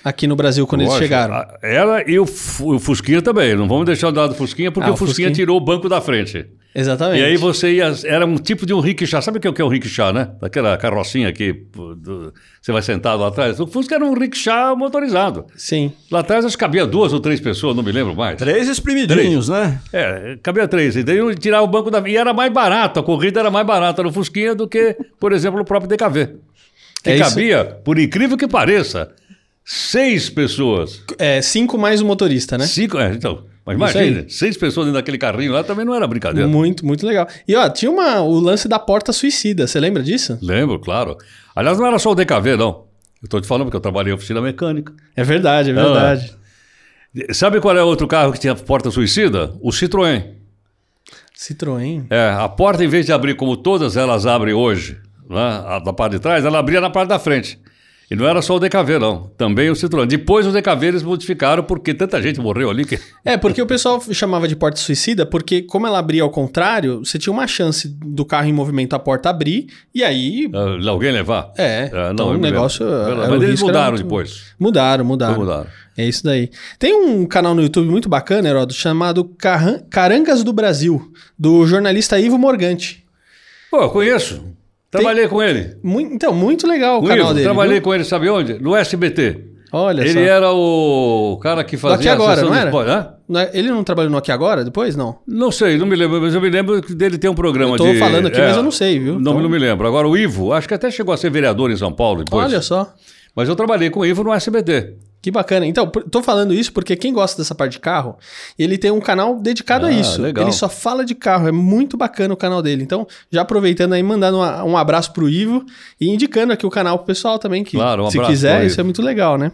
aqui 0.03 0.25
no 0.27 0.35
Brasil 0.35 0.65
quando 0.67 0.81
eles 0.81 0.93
Lógico, 0.93 1.05
chegaram. 1.05 1.33
a- 1.35 1.57
Ela 1.61 2.09
e 2.09 2.17
o, 2.19 2.23
o 2.23 2.79
Fusquinha 2.79 3.21
também. 3.21 3.55
Não 3.55 3.67
vamos 3.67 3.85
deixar 3.85 4.11
de 4.11 4.17
lado 4.17 4.31
do 4.31 4.35
Fusquinha, 4.35 4.71
porque 4.71 4.87
Ah, 4.87 4.91
o 4.91 4.95
o 4.95 4.97
Fusquinha, 4.97 5.27
Fusquinha. 5.29 5.45
tirou 5.45 5.57
o 5.57 5.61
banco 5.63 5.87
da 5.87 6.01
frente. 6.01 6.45
Exatamente. 6.75 7.21
E 7.21 7.23
aí 7.23 7.37
você 7.37 7.71
ia. 7.73 7.93
Era 8.05 8.25
um 8.25 8.35
tipo 8.35 8.65
de 8.65 8.73
um 8.73 8.79
rickshaw. 8.79 9.21
Sabe 9.21 9.37
o 9.37 9.41
que 9.41 9.47
é 9.47 9.53
é 9.55 9.63
um 9.63 9.67
rickshaw, 9.67 10.11
né? 10.11 10.29
Daquela 10.41 10.75
carrocinha 10.77 11.31
que 11.31 11.53
do- 11.73 12.33
você 12.61 12.71
vai 12.71 12.81
sentado 12.81 13.21
lá 13.21 13.27
atrás. 13.27 13.59
O 13.59 13.67
Fusca 13.67 13.93
era 13.95 14.03
um 14.03 14.13
rickshaw 14.13 14.75
motorizado. 14.75 15.45
Sim. 15.55 15.93
Lá 16.09 16.19
atrás 16.21 16.43
acho 16.45 16.57
que 16.57 16.59
cabia 16.59 16.85
duas 16.87 17.13
ou 17.13 17.19
três 17.19 17.39
pessoas, 17.39 17.75
não 17.75 17.83
me 17.83 17.91
lembro 17.91 18.15
mais. 18.15 18.37
Três 18.37 18.67
espremidinhos, 18.67 19.49
né? 19.49 19.79
É, 19.93 20.37
cabia 20.41 20.67
três. 20.67 20.95
E 20.95 21.03
daí 21.03 21.17
eu 21.17 21.33
tirava 21.35 21.63
o 21.63 21.67
banco 21.67 21.91
da. 21.91 21.99
E 22.09 22.17
era 22.17 22.33
mais 22.33 22.51
barato, 22.51 22.99
a 22.99 23.03
corrida 23.03 23.39
era 23.39 23.51
mais 23.51 23.67
barata 23.67 24.01
no 24.01 24.11
Fusquinha 24.11 24.55
do 24.55 24.67
que, 24.67 24.97
por 25.19 25.31
exemplo, 25.31 25.61
o 25.61 25.65
próprio 25.65 25.87
DKV. 25.89 26.37
Que 27.03 27.09
É 27.11 27.15
isso. 27.17 27.23
cabia, 27.29 27.65
por 27.83 27.99
incrível 27.99 28.35
que 28.37 28.47
pareça, 28.47 29.11
seis 29.63 30.29
pessoas. 30.29 31.01
É, 31.19 31.41
cinco 31.41 31.77
mais 31.77 32.01
o 32.01 32.05
motorista, 32.05 32.57
né? 32.57 32.65
Cinco, 32.65 32.97
é, 32.97 33.11
então. 33.13 33.43
Mas 33.65 33.75
Isso 33.91 33.97
imagina, 33.97 34.25
seis 34.29 34.57
pessoas 34.57 34.87
dentro 34.87 34.99
daquele 34.99 35.17
carrinho 35.17 35.53
lá 35.53 35.63
também 35.63 35.85
não 35.85 35.95
era 35.95 36.05
brincadeira. 36.05 36.47
Muito, 36.47 36.85
muito 36.85 37.05
legal. 37.07 37.27
E 37.47 37.55
ó, 37.55 37.69
tinha 37.69 37.89
uma, 37.89 38.19
o 38.21 38.37
lance 38.39 38.67
da 38.67 38.77
porta 38.77 39.13
suicida. 39.13 39.65
Você 39.67 39.79
lembra 39.79 40.03
disso? 40.03 40.37
Lembro, 40.41 40.79
claro. 40.79 41.17
Aliás, 41.55 41.77
não 41.79 41.85
era 41.87 41.97
só 41.97 42.11
o 42.11 42.15
DKV, 42.15 42.57
não. 42.57 42.67
Eu 43.21 43.25
estou 43.25 43.39
te 43.39 43.47
falando 43.47 43.65
porque 43.67 43.77
eu 43.77 43.81
trabalhei 43.81 44.11
em 44.11 44.15
oficina 44.15 44.41
mecânica. 44.41 44.91
É 45.15 45.23
verdade, 45.23 45.71
é 45.71 45.73
Ah. 45.79 45.83
verdade. 45.83 46.35
Sabe 47.31 47.61
qual 47.61 47.77
é 47.77 47.81
outro 47.83 48.05
carro 48.07 48.33
que 48.33 48.39
tinha 48.39 48.53
porta 48.55 48.91
suicida? 48.91 49.53
O 49.61 49.69
Citroën. 49.69 50.23
Citroën. 51.37 52.05
É, 52.09 52.29
a 52.31 52.49
porta, 52.49 52.83
em 52.83 52.87
vez 52.87 53.05
de 53.05 53.13
abrir 53.13 53.35
como 53.35 53.55
todas 53.55 53.95
elas 53.97 54.25
abrem 54.25 54.53
hoje, 54.53 54.97
né, 55.29 55.63
a 55.65 55.79
da 55.79 55.93
parte 55.93 56.13
de 56.13 56.19
trás, 56.19 56.43
ela 56.45 56.59
abria 56.59 56.81
na 56.81 56.89
parte 56.89 57.09
da 57.09 57.19
frente. 57.19 57.59
E 58.11 58.15
não 58.15 58.27
era 58.27 58.41
só 58.41 58.55
o 58.55 58.59
DKV, 58.59 58.99
não. 58.99 59.31
Também 59.37 59.69
o 59.69 59.73
Citroën. 59.73 60.05
Depois 60.05 60.45
o 60.45 60.51
DKV 60.51 60.85
eles 60.87 61.03
modificaram 61.03 61.63
porque 61.63 61.93
tanta 61.93 62.21
gente 62.21 62.39
morreu 62.39 62.69
ali 62.69 62.85
que. 62.85 62.99
É, 63.25 63.37
porque 63.37 63.61
o 63.61 63.65
pessoal 63.65 64.01
chamava 64.11 64.47
de 64.47 64.55
porta 64.55 64.77
suicida, 64.79 65.25
porque 65.25 65.61
como 65.61 65.87
ela 65.87 65.97
abria 65.97 66.21
ao 66.23 66.29
contrário, 66.29 66.99
você 66.99 67.17
tinha 67.17 67.31
uma 67.31 67.47
chance 67.47 67.87
do 67.87 68.25
carro 68.25 68.47
em 68.47 68.53
movimento 68.53 68.93
a 68.93 68.99
porta 68.99 69.29
abrir, 69.29 69.67
e 69.95 70.03
aí. 70.03 70.49
ah, 70.53 70.89
alguém 70.89 71.11
levar. 71.11 71.51
É, 71.57 71.89
Ah, 71.93 72.09
então 72.13 72.29
eu 72.31 72.35
o 72.35 72.37
negócio. 72.37 72.85
era- 72.85 73.27
Mas 73.29 73.41
eles 73.43 73.59
era 73.59 73.67
mudaram 73.67 73.97
depois. 73.97 74.43
Mudaram, 74.59 75.05
mudaram. 75.05 75.39
Mudaram. 75.39 75.67
É 75.97 76.05
isso 76.05 76.23
daí. 76.23 76.49
Tem 76.77 76.93
um 76.93 77.25
canal 77.25 77.55
no 77.55 77.61
YouTube 77.61 77.87
muito 77.89 78.09
bacana, 78.09 78.49
Heródoto, 78.49 78.73
chamado 78.73 79.23
Carangas 79.89 80.43
do 80.43 80.51
Brasil, 80.51 81.11
do 81.39 81.65
jornalista 81.65 82.19
Ivo 82.19 82.37
Morgante. 82.37 83.03
Pô, 83.71 83.81
eu 83.81 83.89
conheço. 83.89 84.43
Trabalhei 84.93 85.27
com 85.27 85.41
ele. 85.43 85.75
Então, 85.83 86.33
muito 86.33 86.65
legal 86.67 86.99
o 87.01 87.03
O 87.03 87.07
canal 87.07 87.25
Ivo, 87.25 87.33
dele. 87.33 87.43
trabalhei 87.45 87.73
viu? 87.75 87.81
com 87.83 87.93
ele, 87.93 88.03
sabe 88.03 88.29
onde? 88.29 88.53
No 88.61 88.75
SBT. 88.75 89.49
Olha 89.75 90.01
ele 90.01 90.13
só. 90.13 90.19
era 90.19 90.51
o 90.51 91.39
cara 91.41 91.63
que 91.63 91.75
fazia 91.77 91.95
Aqui 91.97 92.07
Agora, 92.07 92.35
sessão 92.35 92.49
não 92.51 92.55
era? 92.55 92.65
esporte. 92.69 92.91
Hã? 92.91 93.07
Não 93.27 93.39
é- 93.39 93.49
Ele 93.55 93.69
não 93.71 93.83
trabalhou 93.83 94.11
no 94.11 94.17
Aqui 94.19 94.31
Agora 94.31 94.63
depois? 94.63 94.95
Não. 94.95 95.17
Não 95.27 95.49
sei, 95.51 95.77
não 95.77 95.87
me 95.87 95.95
lembro, 95.95 96.21
mas 96.21 96.35
eu 96.35 96.39
me 96.41 96.47
lembro 96.49 96.79
dele 96.79 97.17
ter 97.17 97.27
um 97.27 97.33
programa 97.33 97.75
de... 97.75 97.97
falando 97.97 98.27
aqui, 98.27 98.39
mas 98.39 98.55
eu 98.55 98.61
não 98.61 98.69
sei, 98.69 98.99
viu? 98.99 99.13
Não, 99.13 99.31
Então- 99.31 99.41
não 99.41 99.49
me 99.49 99.57
lembro. 99.57 99.87
Agora, 99.87 100.07
o 100.07 100.15
Ivo, 100.15 100.53
acho 100.53 100.67
que 100.67 100.75
até 100.75 100.91
chegou 100.91 101.11
a 101.11 101.17
ser 101.17 101.31
vereador 101.31 101.71
em 101.71 101.75
São 101.75 101.91
Paulo 101.91 102.23
depois. 102.23 102.45
Olha 102.45 102.61
só. 102.61 102.93
Mas 103.35 103.49
eu 103.49 103.55
trabalhei 103.55 103.89
com 103.89 104.01
o 104.01 104.05
Ivo 104.05 104.23
no 104.23 104.33
SBT. 104.33 104.95
Que 105.21 105.31
bacana. 105.31 105.65
Então, 105.65 105.87
tô 105.87 106.21
falando 106.21 106.53
isso 106.53 106.73
porque 106.73 106.97
quem 106.97 107.13
gosta 107.13 107.41
dessa 107.41 107.55
parte 107.55 107.73
de 107.73 107.79
carro, 107.79 108.17
ele 108.59 108.77
tem 108.77 108.91
um 108.91 108.99
canal 108.99 109.39
dedicado 109.39 109.85
a 109.85 109.89
Ah, 109.89 109.91
isso. 109.93 110.21
legal. 110.21 110.43
Ele 110.43 110.51
só 110.51 110.67
fala 110.67 111.05
de 111.05 111.15
carro. 111.15 111.47
É 111.47 111.51
muito 111.51 111.95
bacana 111.95 112.33
o 112.33 112.37
canal 112.37 112.61
dele. 112.61 112.83
Então, 112.83 113.07
já 113.31 113.41
aproveitando 113.41 113.93
aí, 113.93 114.03
mandando 114.03 114.37
uma- 114.39 114.63
um 114.65 114.75
abraço 114.77 115.13
pro 115.13 115.29
Ivo 115.29 115.65
e 115.99 116.09
indicando 116.09 116.51
aqui 116.51 116.65
o 116.65 116.69
canal 116.69 116.97
pro 116.97 117.07
pessoal 117.07 117.39
também, 117.39 117.63
que 117.63 117.77
Claro, 117.77 118.03
um 118.05 118.11
se 118.11 118.19
quiser, 118.19 118.65
isso 118.65 118.81
é 118.81 118.83
muito 118.83 119.01
legal, 119.01 119.37
né? 119.37 119.53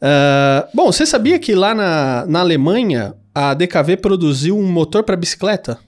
Ah, 0.00 0.66
bom, 0.74 0.90
você 0.90 1.06
sabia 1.06 1.38
que 1.38 1.54
lá 1.54 1.74
na, 1.74 2.26
na 2.26 2.40
Alemanha 2.40 3.14
a 3.34 3.54
DKV 3.54 3.96
produziu 3.98 4.58
um 4.58 4.66
motor 4.66 5.04
para 5.04 5.14
bicicleta? 5.16 5.78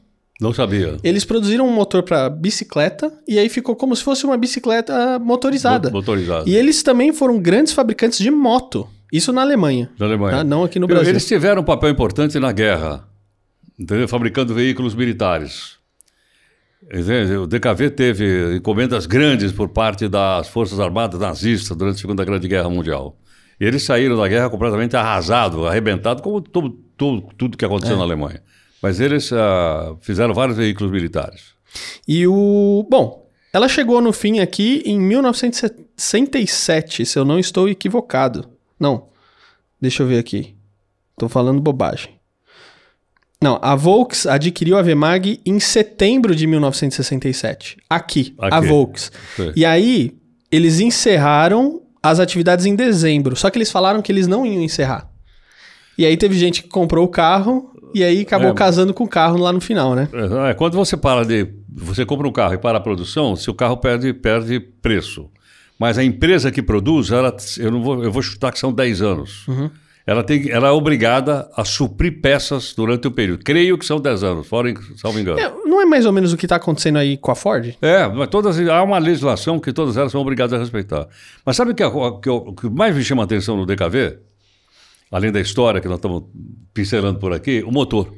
Não 0.45 0.53
sabia. 0.53 0.97
Eles 1.03 1.25
produziram 1.25 1.67
um 1.67 1.73
motor 1.73 2.03
para 2.03 2.29
bicicleta 2.29 3.13
e 3.27 3.39
aí 3.39 3.49
ficou 3.49 3.75
como 3.75 3.97
se 3.97 4.03
fosse 4.05 4.25
uma 4.25 4.37
bicicleta 4.37 5.19
motorizada. 5.19 5.89
Mo- 5.91 5.97
Motorizado. 5.97 6.49
E 6.49 6.55
eles 6.55 6.83
também 6.83 7.13
foram 7.13 7.41
grandes 7.41 7.73
fabricantes 7.73 8.19
de 8.19 8.31
moto. 8.31 8.87
Isso 9.13 9.33
na 9.33 9.43
Alemanha. 9.43 9.91
Da 9.99 10.07
Alemanha. 10.07 10.39
tá? 10.39 10.45
Não 10.45 10.63
aqui 10.65 10.79
no 10.79 10.87
Brasil. 10.87 11.11
Eles 11.11 11.27
tiveram 11.27 11.63
um 11.63 11.65
papel 11.65 11.89
importante 11.91 12.39
na 12.39 12.53
guerra, 12.53 13.09
entendeu? 13.79 14.07
fabricando 14.07 14.53
veículos 14.55 14.95
militares. 14.95 15.79
O 17.43 17.47
DKV 17.47 17.91
teve 17.91 18.57
encomendas 18.57 19.07
grandes 19.07 19.53
por 19.53 19.71
parte 19.71 20.07
das 20.07 20.49
Forças 20.49 20.79
Armadas 20.79 21.19
nazistas 21.19 21.75
durante 21.77 21.97
a 21.97 21.99
Segunda 22.01 22.25
Grande 22.25 22.47
Guerra 22.47 22.69
Mundial. 22.69 23.17
E 23.59 23.65
eles 23.65 23.83
saíram 23.85 24.17
da 24.19 24.29
guerra 24.29 24.51
completamente 24.51 24.95
arrasados, 24.95 25.65
arrebentados, 25.65 26.23
como 26.23 26.43
todo, 26.43 26.71
todo- 26.97 27.23
tudo 27.39 27.57
que 27.57 27.65
É. 27.65 27.69
aconteceu 27.69 27.97
na 27.97 28.03
Alemanha. 28.03 28.43
Mas 28.85 29.01
eles 29.01 29.33
ah, 29.33 29.97
fizeram 30.03 30.35
vários 30.35 30.59
veículos 30.59 30.93
militares. 30.93 31.55
E 32.07 32.27
o. 32.27 32.87
Bom, 32.91 33.27
ela 33.51 33.67
chegou 33.67 33.99
no 34.03 34.13
fim 34.13 34.41
aqui 34.41 34.83
em 34.85 35.01
1967, 35.01 37.07
se 37.07 37.19
eu 37.19 37.25
não 37.25 37.39
estou 37.39 37.67
equivocado. 37.67 38.47
Não. 38.79 39.07
Deixa 39.81 40.03
eu 40.03 40.07
ver 40.07 40.19
aqui. 40.19 40.55
Tô 41.17 41.31
falando 41.31 41.63
bobagem. 41.63 42.21
Não, 43.41 43.59
a 43.63 43.75
Volks 43.75 44.27
adquiriu 44.27 44.77
a 44.77 44.83
Vemag 44.83 45.41
em 45.47 45.59
setembro 45.59 46.37
de 46.37 46.47
1967. 46.47 47.79
Aqui, 47.89 48.35
a 48.39 48.59
Aqui. 48.59 48.69
Volks. 48.69 49.11
Sei. 49.35 49.53
E 49.57 49.65
aí, 49.65 50.15
eles 50.53 50.79
encerraram 50.79 51.81
as 52.03 52.21
atividades 52.21 52.67
em 52.67 52.77
dezembro. 52.77 53.35
Só 53.35 53.49
que 53.49 53.57
eles 53.57 53.73
falaram 53.73 54.03
que 54.03 54.13
eles 54.13 54.27
não 54.27 54.45
iam 54.45 54.61
encerrar. 54.61 55.11
E 55.97 56.05
aí 56.05 56.19
teve 56.19 56.39
gente 56.39 56.63
que 56.63 56.69
comprou 56.69 57.07
o 57.07 57.09
carro 57.09 57.74
e 57.95 58.03
aí 58.05 58.21
acabou 58.23 58.51
É. 58.51 58.55
casando 58.55 58.93
com 58.93 59.05
o 59.05 59.09
carro 59.09 59.39
lá 59.39 59.53
no 59.53 59.61
final, 59.61 59.95
né? 59.95 60.09
É, 60.51 60.55
quando 60.55 60.75
você 60.75 60.97
para 60.97 61.25
de. 61.25 61.47
Você 61.73 62.05
compra 62.05 62.27
um 62.29 62.33
carro 62.33 62.55
e 62.55 62.59
para 62.59 62.79
a 62.79 62.81
produção, 62.81 63.35
seu 63.37 63.55
carro 63.55 63.77
perde, 63.77 64.13
perde 64.13 64.61
preço. 64.61 65.29
Mas 65.79 65.99
a 65.99 66.05
empresa 66.05 66.51
que 66.53 66.63
produz, 66.63 67.11
ela, 67.11 67.35
eu, 67.59 67.71
não 67.71 67.83
vou, 67.83 68.05
eu 68.05 68.13
vou 68.13 68.23
chutar 68.23 68.53
que 68.53 68.59
são 68.61 68.73
10 68.73 69.03
anos. 69.03 69.45
ela, 70.07 70.23
tem, 70.23 70.49
ela 70.51 70.69
é 70.69 70.71
obrigada 70.71 71.51
a 71.57 71.65
suprir 71.65 72.21
peças 72.21 72.73
durante 72.77 73.09
o 73.09 73.11
período. 73.11 73.43
Creio 73.45 73.77
que 73.77 73.85
são 73.85 73.99
10 73.99 74.23
anos, 74.23 74.47
fora, 74.47 74.73
salvo 74.97 75.19
engano. 75.19 75.41
É, 75.41 75.53
não 75.67 75.81
é 75.83 75.85
mais 75.85 76.07
ou 76.07 76.13
menos 76.13 76.33
o 76.33 76.37
que 76.37 76.45
está 76.47 76.57
acontecendo 76.57 76.99
aí 76.99 77.17
com 77.17 77.33
a 77.33 77.35
Ford? 77.35 77.75
É, 77.83 78.07
mas 78.07 78.29
todas, 78.29 78.57
há 78.69 78.83
uma 78.85 78.99
legislação 78.99 79.59
que 79.59 79.73
todas 79.73 79.97
elas 79.97 80.13
são 80.13 80.21
obrigadas 80.21 80.53
a 80.53 80.59
respeitar. 80.63 81.09
Mas 81.45 81.57
sabe 81.57 81.73
o 81.73 81.75
que, 81.75 81.83
é- 81.83 81.91
que, 81.91 82.53
que 82.61 82.71
mais 82.71 82.95
me 82.95 83.03
chama 83.03 83.23
a 83.23 83.25
atenção 83.25 83.57
no 83.57 83.67
DKV? 83.67 84.19
Além 85.15 85.31
da 85.31 85.41
história 85.41 85.81
que 85.81 85.87
nós 85.87 85.99
estamos 85.99 86.25
pincelando 86.75 87.21
por 87.21 87.33
aqui, 87.33 87.63
o 87.65 87.71
motor. 87.71 88.13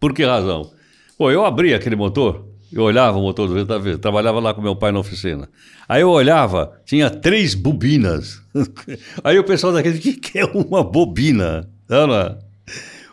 Por 0.00 0.12
que 0.12 0.24
razão? 0.24 0.72
Pô, 1.16 1.30
eu 1.30 1.44
abri 1.44 1.72
aquele 1.72 1.94
motor, 1.94 2.44
eu 2.72 2.82
olhava 2.82 3.16
o 3.16 3.22
motor 3.22 3.46
do 3.46 3.64
DKV, 3.64 3.98
trabalhava 3.98 4.40
lá 4.40 4.52
com 4.52 4.60
meu 4.60 4.74
pai 4.74 4.90
na 4.90 4.98
oficina. 4.98 5.48
Aí 5.88 6.02
eu 6.02 6.10
olhava, 6.10 6.72
tinha 6.84 7.08
três 7.08 7.54
bobinas. 7.54 8.42
Aí 9.22 9.38
o 9.38 9.44
pessoal 9.44 9.72
daquele, 9.72 9.98
o 9.98 10.00
que, 10.00 10.14
que 10.14 10.40
é 10.40 10.44
uma 10.44 10.82
bobina? 10.82 11.70
Não, 11.88 12.08
não. 12.08 12.16
é? 12.16 12.36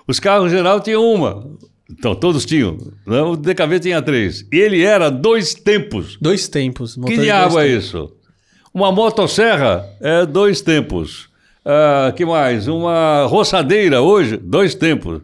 Os 0.08 0.20
carros 0.20 0.52
em 0.52 0.56
geral 0.56 0.80
tinham 0.80 1.04
uma. 1.04 1.48
Então, 1.92 2.16
todos 2.16 2.44
tinham. 2.44 2.76
né? 3.06 3.22
O 3.22 3.36
DKV 3.36 3.80
tinha 3.82 4.02
três. 4.02 4.48
E 4.52 4.58
ele 4.58 4.82
era 4.82 5.12
dois 5.12 5.54
tempos. 5.54 6.18
Dois 6.20 6.48
tempos. 6.48 6.98
motor 6.98 7.16
Que 7.16 7.22
diabo 7.22 7.60
é 7.60 7.68
tempos. 7.68 7.86
isso? 7.86 8.16
Uma 8.74 8.92
motosserra 8.92 9.88
é 10.02 10.26
dois 10.26 10.60
tempos. 10.62 11.30
Ah, 11.65 12.12
que 12.15 12.25
mais? 12.25 12.68
Uma 12.68 13.25
roçadeira 13.27 14.01
hoje, 14.01 14.38
dois 14.38 14.74
tempos. 14.75 15.22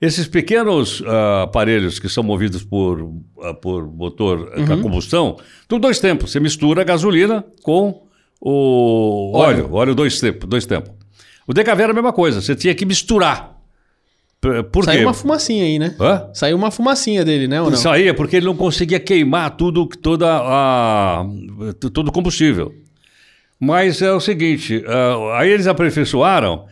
Esses 0.00 0.26
pequenos 0.28 1.02
ah, 1.06 1.42
aparelhos 1.44 1.98
que 1.98 2.08
são 2.08 2.22
movidos 2.22 2.62
por, 2.62 3.10
ah, 3.42 3.54
por 3.54 3.86
motor 3.86 4.52
Uhum. 4.56 4.72
a 4.72 4.76
combustão, 4.82 5.36
tudo 5.68 5.82
dois 5.82 5.98
tempos. 6.00 6.30
Você 6.32 6.40
mistura 6.40 6.82
a 6.82 6.84
gasolina 6.84 7.44
com 7.62 8.02
o 8.40 9.32
Óleo. 9.34 9.64
óleo, 9.64 9.74
óleo 9.74 9.94
dois 9.94 10.20
tempos, 10.20 10.48
dois 10.48 10.66
tempos. 10.66 10.92
O 11.46 11.54
DKV 11.54 11.82
era 11.82 11.92
a 11.92 11.94
mesma 11.94 12.12
coisa, 12.12 12.40
você 12.40 12.54
tinha 12.54 12.74
que 12.74 12.84
misturar. 12.84 13.54
Por 14.70 14.84
Saiu 14.84 14.98
quê? 15.00 15.04
uma 15.06 15.14
fumacinha 15.14 15.64
aí, 15.64 15.78
né? 15.78 15.96
Hã? 15.98 16.28
Saiu 16.32 16.56
uma 16.56 16.70
fumacinha 16.70 17.24
dele, 17.24 17.48
né? 17.48 17.60
Ou 17.60 17.70
não? 17.70 17.76
Saía 17.76 18.12
porque 18.14 18.36
ele 18.36 18.46
não 18.46 18.54
conseguia 18.54 19.00
queimar 19.00 19.56
tudo, 19.56 19.86
toda 19.86 20.26
a, 20.30 21.24
todo 21.92 22.08
o 22.08 22.12
combustível. 22.12 22.72
Mas 23.58 24.02
é 24.02 24.12
o 24.12 24.20
seguinte, 24.20 24.84
ah, 24.86 25.38
aí 25.38 25.50
eles 25.50 25.66
aperfeiçoaram, 25.66 26.66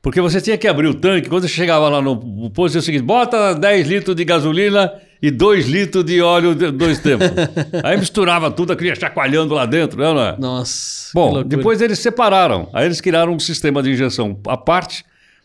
porque 0.00 0.20
você 0.20 0.40
tinha 0.40 0.58
que 0.58 0.66
abrir 0.66 0.88
o 0.88 0.94
tanque, 0.94 1.28
quando 1.28 1.42
você 1.42 1.48
chegava 1.48 1.88
lá 1.88 2.00
no 2.00 2.50
posto, 2.50 2.76
é 2.76 2.80
o 2.80 2.82
seguinte, 2.82 3.02
bota 3.02 3.54
10 3.54 3.86
litros 3.86 4.16
de 4.16 4.24
gasolina 4.24 4.92
e 5.20 5.30
2 5.30 5.68
litros 5.68 6.04
de 6.04 6.20
óleo 6.20 6.54
de 6.54 6.70
dois 6.72 6.98
tempos. 6.98 7.28
aí 7.84 7.96
misturava 7.96 8.50
tudo, 8.50 8.72
aquele 8.72 8.94
chacoalhando 8.96 9.54
lá 9.54 9.64
dentro, 9.66 10.00
né, 10.00 10.12
não 10.12 10.20
é? 10.20 10.36
Nossa. 10.38 11.12
Bom, 11.14 11.42
depois 11.44 11.80
eles 11.80 11.98
separaram. 12.00 12.68
Aí 12.72 12.86
eles 12.86 13.00
criaram 13.00 13.32
um 13.32 13.38
sistema 13.38 13.82
de 13.82 13.92
injeção 13.92 14.40
à 14.48 14.56
parte 14.56 15.04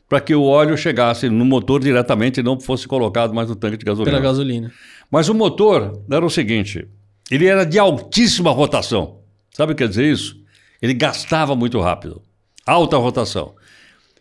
para 0.10 0.22
que 0.22 0.34
o 0.34 0.44
óleo 0.44 0.78
chegasse 0.78 1.30
no 1.30 1.46
motor 1.46 1.82
diretamente 1.82 2.40
e 2.40 2.44
não 2.44 2.60
fosse 2.60 2.88
colocado 2.88 3.34
mais 3.34 3.50
no 3.50 3.56
tanque 3.56 3.78
de 3.78 3.86
gasolina. 3.86 4.18
Pela 4.18 4.24
gasolina. 4.24 4.72
Mas 5.12 5.30
o 5.30 5.34
motor 5.34 6.02
era 6.10 6.26
o 6.26 6.30
seguinte: 6.30 6.88
ele 7.30 7.46
era 7.46 7.66
de 7.66 7.78
altíssima 7.78 8.52
rotação. 8.52 9.20
Sabe 9.52 9.74
o 9.74 9.76
que 9.76 9.84
quer 9.84 9.90
dizer 9.90 10.12
isso? 10.12 10.47
Ele 10.82 10.94
gastava 10.94 11.56
muito 11.56 11.80
rápido. 11.80 12.22
Alta 12.66 12.98
rotação. 12.98 13.54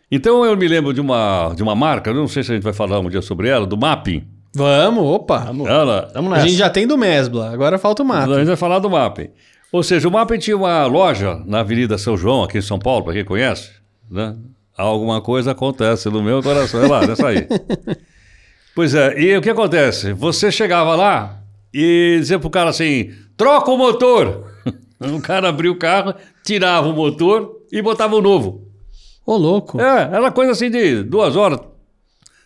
Então 0.09 0.45
eu 0.45 0.55
me 0.55 0.67
lembro 0.67 0.93
de 0.93 1.01
uma, 1.01 1.53
de 1.55 1.61
uma 1.61 1.75
marca, 1.75 2.13
não 2.13 2.27
sei 2.27 2.43
se 2.43 2.51
a 2.51 2.55
gente 2.55 2.63
vai 2.63 2.73
falar 2.73 2.99
um 2.99 3.09
dia 3.09 3.21
sobre 3.21 3.49
ela, 3.49 3.65
do 3.65 3.77
Mapping. 3.77 4.25
Vamos, 4.55 5.03
opa. 5.03 5.39
Vamos, 5.39 5.67
Ela, 5.67 6.09
vamos 6.13 6.31
A 6.31 6.35
nessa. 6.37 6.47
gente 6.47 6.57
já 6.57 6.69
tem 6.69 6.87
do 6.87 6.97
Mesbla, 6.97 7.51
agora 7.51 7.77
falta 7.77 8.01
o 8.01 8.05
a 8.05 8.07
mato. 8.09 8.33
gente 8.35 8.47
vai 8.47 8.55
falar 8.55 8.79
do 8.79 8.89
Mapping. 8.89 9.29
Ou 9.71 9.83
seja, 9.83 10.07
o 10.07 10.11
Mapping 10.11 10.39
tinha 10.39 10.55
uma 10.55 10.85
loja 10.85 11.41
na 11.45 11.59
Avenida 11.59 11.97
São 11.97 12.15
João, 12.17 12.43
aqui 12.43 12.57
em 12.57 12.61
São 12.61 12.79
Paulo, 12.79 13.03
para 13.03 13.13
quem 13.13 13.25
conhece. 13.25 13.69
Né? 14.09 14.35
Alguma 14.77 15.21
coisa 15.21 15.51
acontece 15.51 16.09
no 16.09 16.23
meu 16.23 16.41
coração. 16.41 16.81
É 16.83 16.87
lá, 16.87 17.05
nessa 17.05 17.27
aí. 17.27 17.45
Pois 18.73 18.93
é, 18.93 19.19
e 19.19 19.35
o 19.35 19.41
que 19.41 19.49
acontece? 19.49 20.13
Você 20.13 20.51
chegava 20.51 20.95
lá 20.95 21.39
e 21.73 22.17
dizia 22.19 22.37
pro 22.37 22.47
cara 22.47 22.69
assim: 22.69 23.11
troca 23.35 23.71
o 23.71 23.77
motor. 23.77 24.45
O 24.99 25.21
cara 25.21 25.49
abria 25.49 25.71
o 25.71 25.75
carro, 25.75 26.15
tirava 26.47 26.87
o 26.87 26.93
motor 26.93 27.57
e 27.71 27.81
botava 27.81 28.15
o 28.15 28.21
novo. 28.21 28.65
Ô, 29.25 29.35
louco. 29.35 29.81
É, 29.81 30.03
era 30.03 30.31
coisa 30.31 30.53
assim 30.53 30.71
de 30.71 31.03
duas 31.03 31.35
horas. 31.35 31.59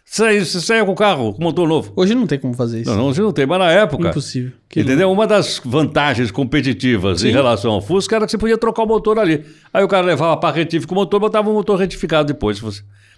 Você 0.03 0.43
você 0.43 0.59
saia 0.59 0.83
com 0.83 0.91
o 0.91 0.95
carro, 0.95 1.33
com 1.33 1.43
motor 1.43 1.67
novo. 1.67 1.93
Hoje 1.95 2.15
não 2.15 2.25
tem 2.25 2.39
como 2.39 2.53
fazer 2.53 2.81
isso. 2.81 2.89
Não, 2.89 2.97
não, 2.97 3.13
você 3.13 3.21
não 3.21 3.31
tem, 3.31 3.45
mas 3.45 3.59
na 3.59 3.71
época. 3.71 4.09
Impossível. 4.09 4.51
Que 4.67 4.81
Entendeu? 4.81 5.11
Uma 5.11 5.27
das 5.27 5.61
vantagens 5.63 6.31
competitivas 6.31 7.23
em 7.23 7.31
relação 7.31 7.71
ao 7.71 7.81
Fusca 7.81 8.15
era 8.15 8.25
que 8.25 8.31
você 8.31 8.37
podia 8.37 8.57
trocar 8.57 8.83
o 8.83 8.87
motor 8.87 9.19
ali. 9.19 9.45
Aí 9.71 9.83
o 9.83 9.87
cara 9.87 10.05
levava 10.05 10.35
para 10.35 10.55
retífico 10.55 10.93
o 10.93 10.95
motor, 10.95 11.19
botava 11.19 11.49
o 11.49 11.53
motor 11.53 11.79
retificado 11.79 12.27
depois. 12.27 12.59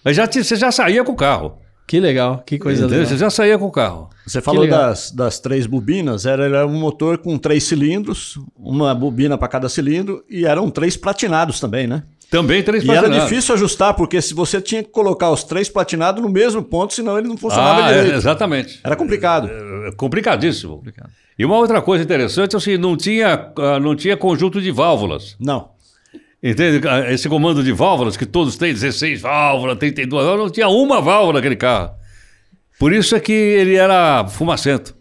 Mas 0.04 0.16
já, 0.16 0.28
você 0.28 0.56
já 0.56 0.72
saía 0.72 1.04
com 1.04 1.14
o 1.14 1.16
carro. 1.16 1.58
Que 1.86 2.00
legal, 2.00 2.42
que 2.46 2.58
coisa 2.58 2.82
entendeu? 2.84 3.00
legal. 3.00 3.12
Você 3.14 3.18
já 3.20 3.30
saía 3.30 3.58
com 3.58 3.66
o 3.66 3.72
carro. 3.72 4.10
Você 4.26 4.42
falou 4.42 4.68
das, 4.68 5.12
das 5.12 5.40
três 5.40 5.66
bobinas, 5.68 6.26
era, 6.26 6.46
era 6.46 6.66
um 6.66 6.80
motor 6.80 7.18
com 7.18 7.38
três 7.38 7.66
cilindros, 7.66 8.40
uma 8.58 8.96
bobina 8.96 9.38
para 9.38 9.48
cada 9.50 9.68
cilindro, 9.68 10.24
e 10.30 10.46
eram 10.46 10.70
três 10.70 10.96
platinados 10.96 11.60
também, 11.60 11.86
né? 11.86 12.04
Também 12.32 12.64
três 12.64 12.84
E 12.84 12.90
era 12.90 13.02
platinados. 13.02 13.30
difícil 13.30 13.54
ajustar, 13.54 13.94
porque 13.96 14.20
se 14.22 14.34
você 14.34 14.60
tinha 14.62 14.82
que 14.82 14.90
colocar 14.90 15.30
os 15.30 15.44
três 15.44 15.70
platinados 15.70 16.24
no 16.24 16.30
mesmo 16.30 16.64
ponto, 16.64 16.94
senão 16.94 17.20
ele 17.20 17.28
não 17.28 17.38
funcionava 17.38 17.84
Ah, 17.86 17.92
é, 17.92 17.96
direito. 17.98 18.16
exatamente. 18.16 18.80
Era 18.84 18.96
complicado. 18.96 19.50
É 19.86 19.92
complicadíssimo. 19.96 20.82
E 21.38 21.46
uma 21.46 21.58
outra 21.58 21.82
coisa 21.82 22.04
interessante 22.04 22.56
é 22.56 22.58
assim, 22.58 22.78
não 22.78 22.96
tinha, 22.98 23.52
ah, 23.58 23.80
não 23.80 23.96
tinha 23.96 24.16
conjunto 24.18 24.60
de 24.62 24.72
válvulas. 24.72 25.36
Não. 25.40 25.73
Entende? 26.44 26.86
Ah, 26.88 27.10
Esse 27.12 27.30
comando 27.30 27.64
de 27.64 27.72
válvulas, 27.72 28.18
que 28.18 28.26
todos 28.26 28.58
têm 28.58 28.74
16 28.74 29.22
válvulas, 29.22 29.78
32 29.78 30.26
válvulas, 30.26 30.48
não 30.48 30.54
tinha 30.54 30.68
uma 30.68 31.00
válvula 31.00 31.34
naquele 31.40 31.56
carro. 31.56 31.92
Por 32.78 32.92
isso 32.92 33.16
é 33.16 33.20
que 33.20 33.32
ele 33.32 33.76
era 33.76 34.28
fumacento. 34.28 34.94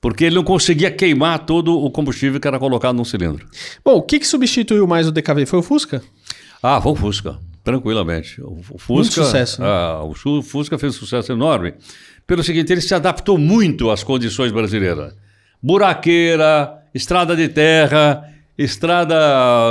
Porque 0.00 0.24
ele 0.24 0.34
não 0.34 0.42
conseguia 0.42 0.90
queimar 0.90 1.40
todo 1.40 1.78
o 1.78 1.90
combustível 1.90 2.40
que 2.40 2.48
era 2.48 2.58
colocado 2.58 2.96
num 2.96 3.04
cilindro. 3.04 3.46
Bom, 3.84 3.96
o 3.96 4.02
que, 4.02 4.18
que 4.18 4.26
substituiu 4.26 4.86
mais 4.86 5.06
o 5.06 5.12
DKV? 5.12 5.46
Foi 5.46 5.58
o 5.58 5.62
Fusca? 5.62 6.02
Ah, 6.62 6.80
foi 6.80 6.92
o 6.92 6.96
Fusca, 6.96 7.38
tranquilamente. 7.62 8.40
O 8.42 8.78
Fusca, 8.78 9.22
sucesso, 9.24 9.60
né? 9.60 9.66
ah, 9.68 10.02
o 10.02 10.42
Fusca 10.42 10.78
fez 10.78 10.96
um 10.96 10.98
sucesso 10.98 11.30
enorme. 11.30 11.74
Pelo 12.26 12.42
seguinte, 12.42 12.72
ele 12.72 12.80
se 12.80 12.94
adaptou 12.94 13.36
muito 13.38 13.90
às 13.90 14.02
condições 14.02 14.50
brasileiras. 14.50 15.14
Buraqueira, 15.62 16.82
estrada 16.94 17.36
de 17.36 17.48
terra, 17.48 18.24
estrada 18.62 19.16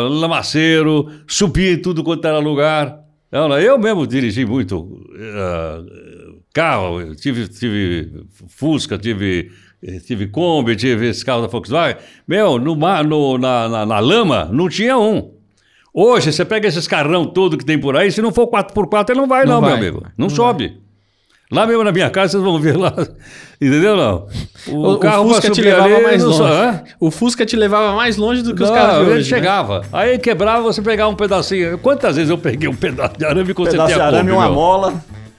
lamaceiro, 0.09 1.07
subir 1.27 1.77
em 1.77 1.81
tudo 1.81 2.03
quanto 2.03 2.25
era 2.25 2.39
lugar. 2.39 2.99
Não, 3.31 3.47
não, 3.47 3.57
Eu 3.59 3.77
mesmo 3.79 4.05
dirigi 4.05 4.45
muito 4.45 5.01
ah, 5.35 5.81
carro, 6.53 6.99
eu 7.01 7.15
tive, 7.15 7.47
tive 7.47 8.25
Fusca, 8.49 8.97
tive, 8.97 9.51
tive 10.05 10.27
Kombi, 10.27 10.75
tive 10.75 11.07
esse 11.09 11.23
carro 11.23 11.41
da 11.41 11.47
Volkswagen. 11.47 11.97
Meu, 12.27 12.59
no, 12.59 12.75
mar- 12.75 13.05
no- 13.05 13.37
na, 13.37 13.69
na- 13.69 13.85
na 13.85 13.99
lama 13.99 14.49
não 14.51 14.67
tinha 14.67 14.97
um. 14.97 15.31
Hoje, 15.93 16.31
você 16.31 16.45
pega 16.45 16.67
esses 16.67 16.87
carrão 16.87 17.25
todo 17.25 17.57
que 17.57 17.65
tem 17.65 17.77
por 17.79 17.97
aí, 17.97 18.11
se 18.11 18.21
não 18.21 18.31
for 18.31 18.47
4x4, 18.47 19.09
ele 19.11 19.19
não 19.19 19.27
vai, 19.27 19.45
Não 19.45 19.55
não, 19.55 19.61
vai. 19.61 19.69
meu 19.71 19.79
amigo. 19.79 20.05
Não, 20.17 20.29
sobe. 20.29 20.77
Lá 21.51 21.67
mesmo 21.67 21.83
na 21.83 21.91
minha 21.91 22.09
casa, 22.09 22.31
vocês 22.31 22.43
vão 22.43 22.59
ver 22.59 22.77
lá. 22.77 22.93
Entendeu, 23.61 23.95
não? 23.97 24.27
O, 24.67 24.93
o 24.93 24.97
pra 24.99 25.13
Fusca 25.19 25.49
te 25.51 25.61
levava 25.61 25.93
ali, 25.93 26.03
mais 26.03 26.23
longe. 26.23 26.41
hã? 26.43 26.83
O 26.99 27.11
Fusca 27.11 27.45
te 27.45 27.55
levava 27.55 27.95
mais 27.95 28.15
longe 28.17 28.41
do 28.41 28.55
que 28.55 28.63
os 28.63 28.69
Não, 28.69 28.75
caras 28.75 28.95
de 28.95 29.01
ele 29.01 29.11
hoje. 29.19 29.31
né? 29.31 29.37
chegava. 29.37 29.81
Aí 29.91 30.17
quebrava, 30.17 30.61
você 30.63 30.81
pegava 30.81 31.09
um 31.11 31.15
pedacinho. 31.15 31.77
Quantas 31.77 32.15
vezes 32.15 32.29
eu 32.29 32.37
peguei 32.37 32.69
um 32.69 32.73
pedaço 32.75 33.17
de 33.17 33.25
arame 33.25 33.51
e 33.51 33.53
consertei 33.53 33.79
Pedaço 33.81 33.95
de 33.95 34.01
a 34.01 34.05
arame 34.07 34.29
Kombi, 34.29 34.31
e 34.31 34.35
uma 34.35 34.45
meu? 34.45 34.53
mola. 34.55 34.93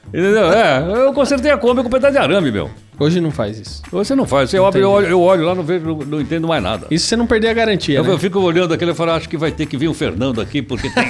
Entendeu? 0.08 0.52
É, 0.52 1.06
eu 1.06 1.12
consertei 1.14 1.50
a 1.50 1.56
Kombi 1.56 1.80
com 1.82 1.88
um 1.88 1.90
pedaço 1.90 2.12
de 2.12 2.18
arame, 2.18 2.52
meu. 2.52 2.70
Hoje 2.98 3.20
não 3.20 3.30
faz 3.30 3.58
isso. 3.58 3.82
Você 3.90 4.14
não 4.14 4.26
faz. 4.26 4.50
Você 4.50 4.58
olha, 4.58 4.78
eu, 4.78 4.90
olho, 4.90 5.06
eu 5.08 5.20
olho 5.20 5.44
lá, 5.44 5.54
não, 5.54 5.62
vejo, 5.62 5.98
não, 6.06 6.20
entendo 6.20 6.46
mais 6.46 6.62
nada. 6.62 6.86
Isso 6.90 7.06
você 7.06 7.16
não 7.16 7.26
perder 7.26 7.48
a 7.48 7.52
garantia, 7.54 7.98
Eu, 7.98 8.04
né? 8.04 8.10
eu 8.12 8.18
fico 8.18 8.38
olhando 8.38 8.72
aquele 8.74 8.90
e 8.92 8.94
falo, 8.94 9.12
acho 9.12 9.28
que 9.28 9.36
vai 9.36 9.50
ter 9.50 9.66
que 9.66 9.76
vir 9.76 9.88
o 9.88 9.94
Fernando 9.94 10.40
aqui, 10.40 10.60
porque 10.62 10.88
tem, 10.90 11.04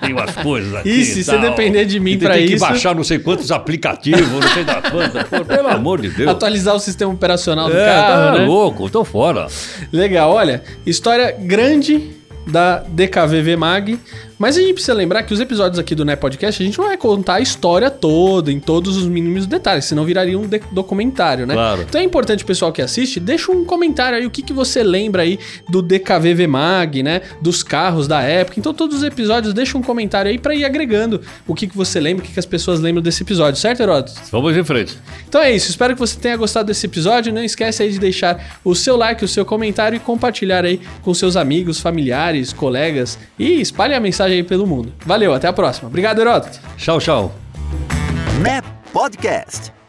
tem 0.00 0.12
umas 0.12 0.36
coisas 0.36 0.72
aqui. 0.74 0.90
E 0.90 1.04
se 1.04 1.24
você 1.24 1.38
depender 1.38 1.84
de 1.86 1.98
mim 1.98 2.12
E 2.12 2.18
tem 2.18 2.28
pra 2.28 2.36
que 2.36 2.44
isso- 2.44 2.60
baixar 2.64 2.94
não 2.94 3.02
sei 3.02 3.18
quantos 3.18 3.50
aplicativos, 3.50 4.28
não 4.28 4.42
sei 4.42 4.62
da 4.62 4.82
quanta. 4.82 5.24
Pô, 5.24 5.44
pelo 5.44 5.68
amor 5.68 6.00
de 6.02 6.10
Deus. 6.10 6.30
Atualizar 6.30 6.76
o 6.76 6.80
sistema 6.80 7.12
operacional 7.12 7.68
do 7.68 7.76
é, 7.76 7.86
carro, 7.86 8.32
tá 8.34 8.38
né? 8.38 8.44
louco, 8.46 8.90
tô 8.90 9.02
fora. 9.04 9.46
Legal, 9.92 10.30
olha, 10.32 10.62
história 10.86 11.32
grande 11.38 12.10
da 12.46 12.84
DKVV 12.88 13.56
Mag. 13.56 13.98
Mas 14.42 14.56
a 14.56 14.60
gente 14.60 14.72
precisa 14.72 14.92
lembrar 14.92 15.22
que 15.22 15.32
os 15.32 15.38
episódios 15.38 15.78
aqui 15.78 15.94
do 15.94 16.04
Né 16.04 16.16
Podcast, 16.16 16.60
a 16.60 16.66
gente 16.66 16.76
não 16.76 16.86
vai 16.86 16.96
contar 16.96 17.34
a 17.34 17.40
história 17.40 17.88
toda, 17.88 18.50
em 18.50 18.58
todos 18.58 18.96
os 18.96 19.06
mínimos 19.06 19.46
detalhes, 19.46 19.84
senão 19.84 20.04
viraria 20.04 20.36
um 20.36 20.50
documentário, 20.72 21.46
né? 21.46 21.54
Claro. 21.54 21.82
Então 21.82 22.00
é 22.00 22.02
importante 22.02 22.42
o 22.42 22.46
pessoal 22.48 22.72
que 22.72 22.82
assiste, 22.82 23.20
deixa 23.20 23.52
um 23.52 23.64
comentário 23.64 24.18
aí, 24.18 24.26
o 24.26 24.30
que, 24.32 24.42
que 24.42 24.52
você 24.52 24.82
lembra 24.82 25.22
aí 25.22 25.38
do 25.68 25.80
DKVV 25.80 26.48
Mag, 26.48 27.04
né? 27.04 27.20
Dos 27.40 27.62
carros 27.62 28.08
da 28.08 28.20
época. 28.20 28.58
Então 28.58 28.74
todos 28.74 28.96
os 28.96 29.04
episódios, 29.04 29.54
deixa 29.54 29.78
um 29.78 29.82
comentário 29.82 30.28
aí 30.28 30.40
pra 30.40 30.56
ir 30.56 30.64
agregando 30.64 31.20
o 31.46 31.54
que, 31.54 31.68
que 31.68 31.76
você 31.76 32.00
lembra, 32.00 32.24
o 32.24 32.26
que, 32.26 32.32
que 32.32 32.40
as 32.40 32.44
pessoas 32.44 32.80
lembram 32.80 33.00
desse 33.00 33.22
episódio, 33.22 33.60
certo, 33.60 33.80
Heródoto? 33.80 34.12
Vamos 34.32 34.56
em 34.56 34.64
frente. 34.64 34.98
Então 35.28 35.40
é 35.40 35.52
isso, 35.52 35.70
espero 35.70 35.94
que 35.94 36.00
você 36.00 36.18
tenha 36.18 36.36
gostado 36.36 36.66
desse 36.66 36.84
episódio. 36.84 37.32
Não 37.32 37.44
esquece 37.44 37.84
aí 37.84 37.92
de 37.92 38.00
deixar 38.00 38.58
o 38.64 38.74
seu 38.74 38.96
like, 38.96 39.24
o 39.24 39.28
seu 39.28 39.44
comentário 39.44 39.94
e 39.94 40.00
compartilhar 40.00 40.64
aí 40.64 40.80
com 41.00 41.14
seus 41.14 41.36
amigos, 41.36 41.78
familiares, 41.78 42.52
colegas. 42.52 43.16
E 43.38 43.60
espalhe 43.60 43.94
a 43.94 44.00
mensagem 44.00 44.31
viagem 44.32 44.36
aí 44.36 44.42
pelo 44.42 44.66
mundo. 44.66 44.92
Valeu, 45.04 45.34
até 45.34 45.48
a 45.48 45.52
próxima. 45.52 45.88
Obrigado, 45.88 46.20
Heródoto. 46.20 46.58
Tchau, 46.76 46.98
tchau. 46.98 47.32
NEP 48.40 48.66
Podcast. 48.92 49.81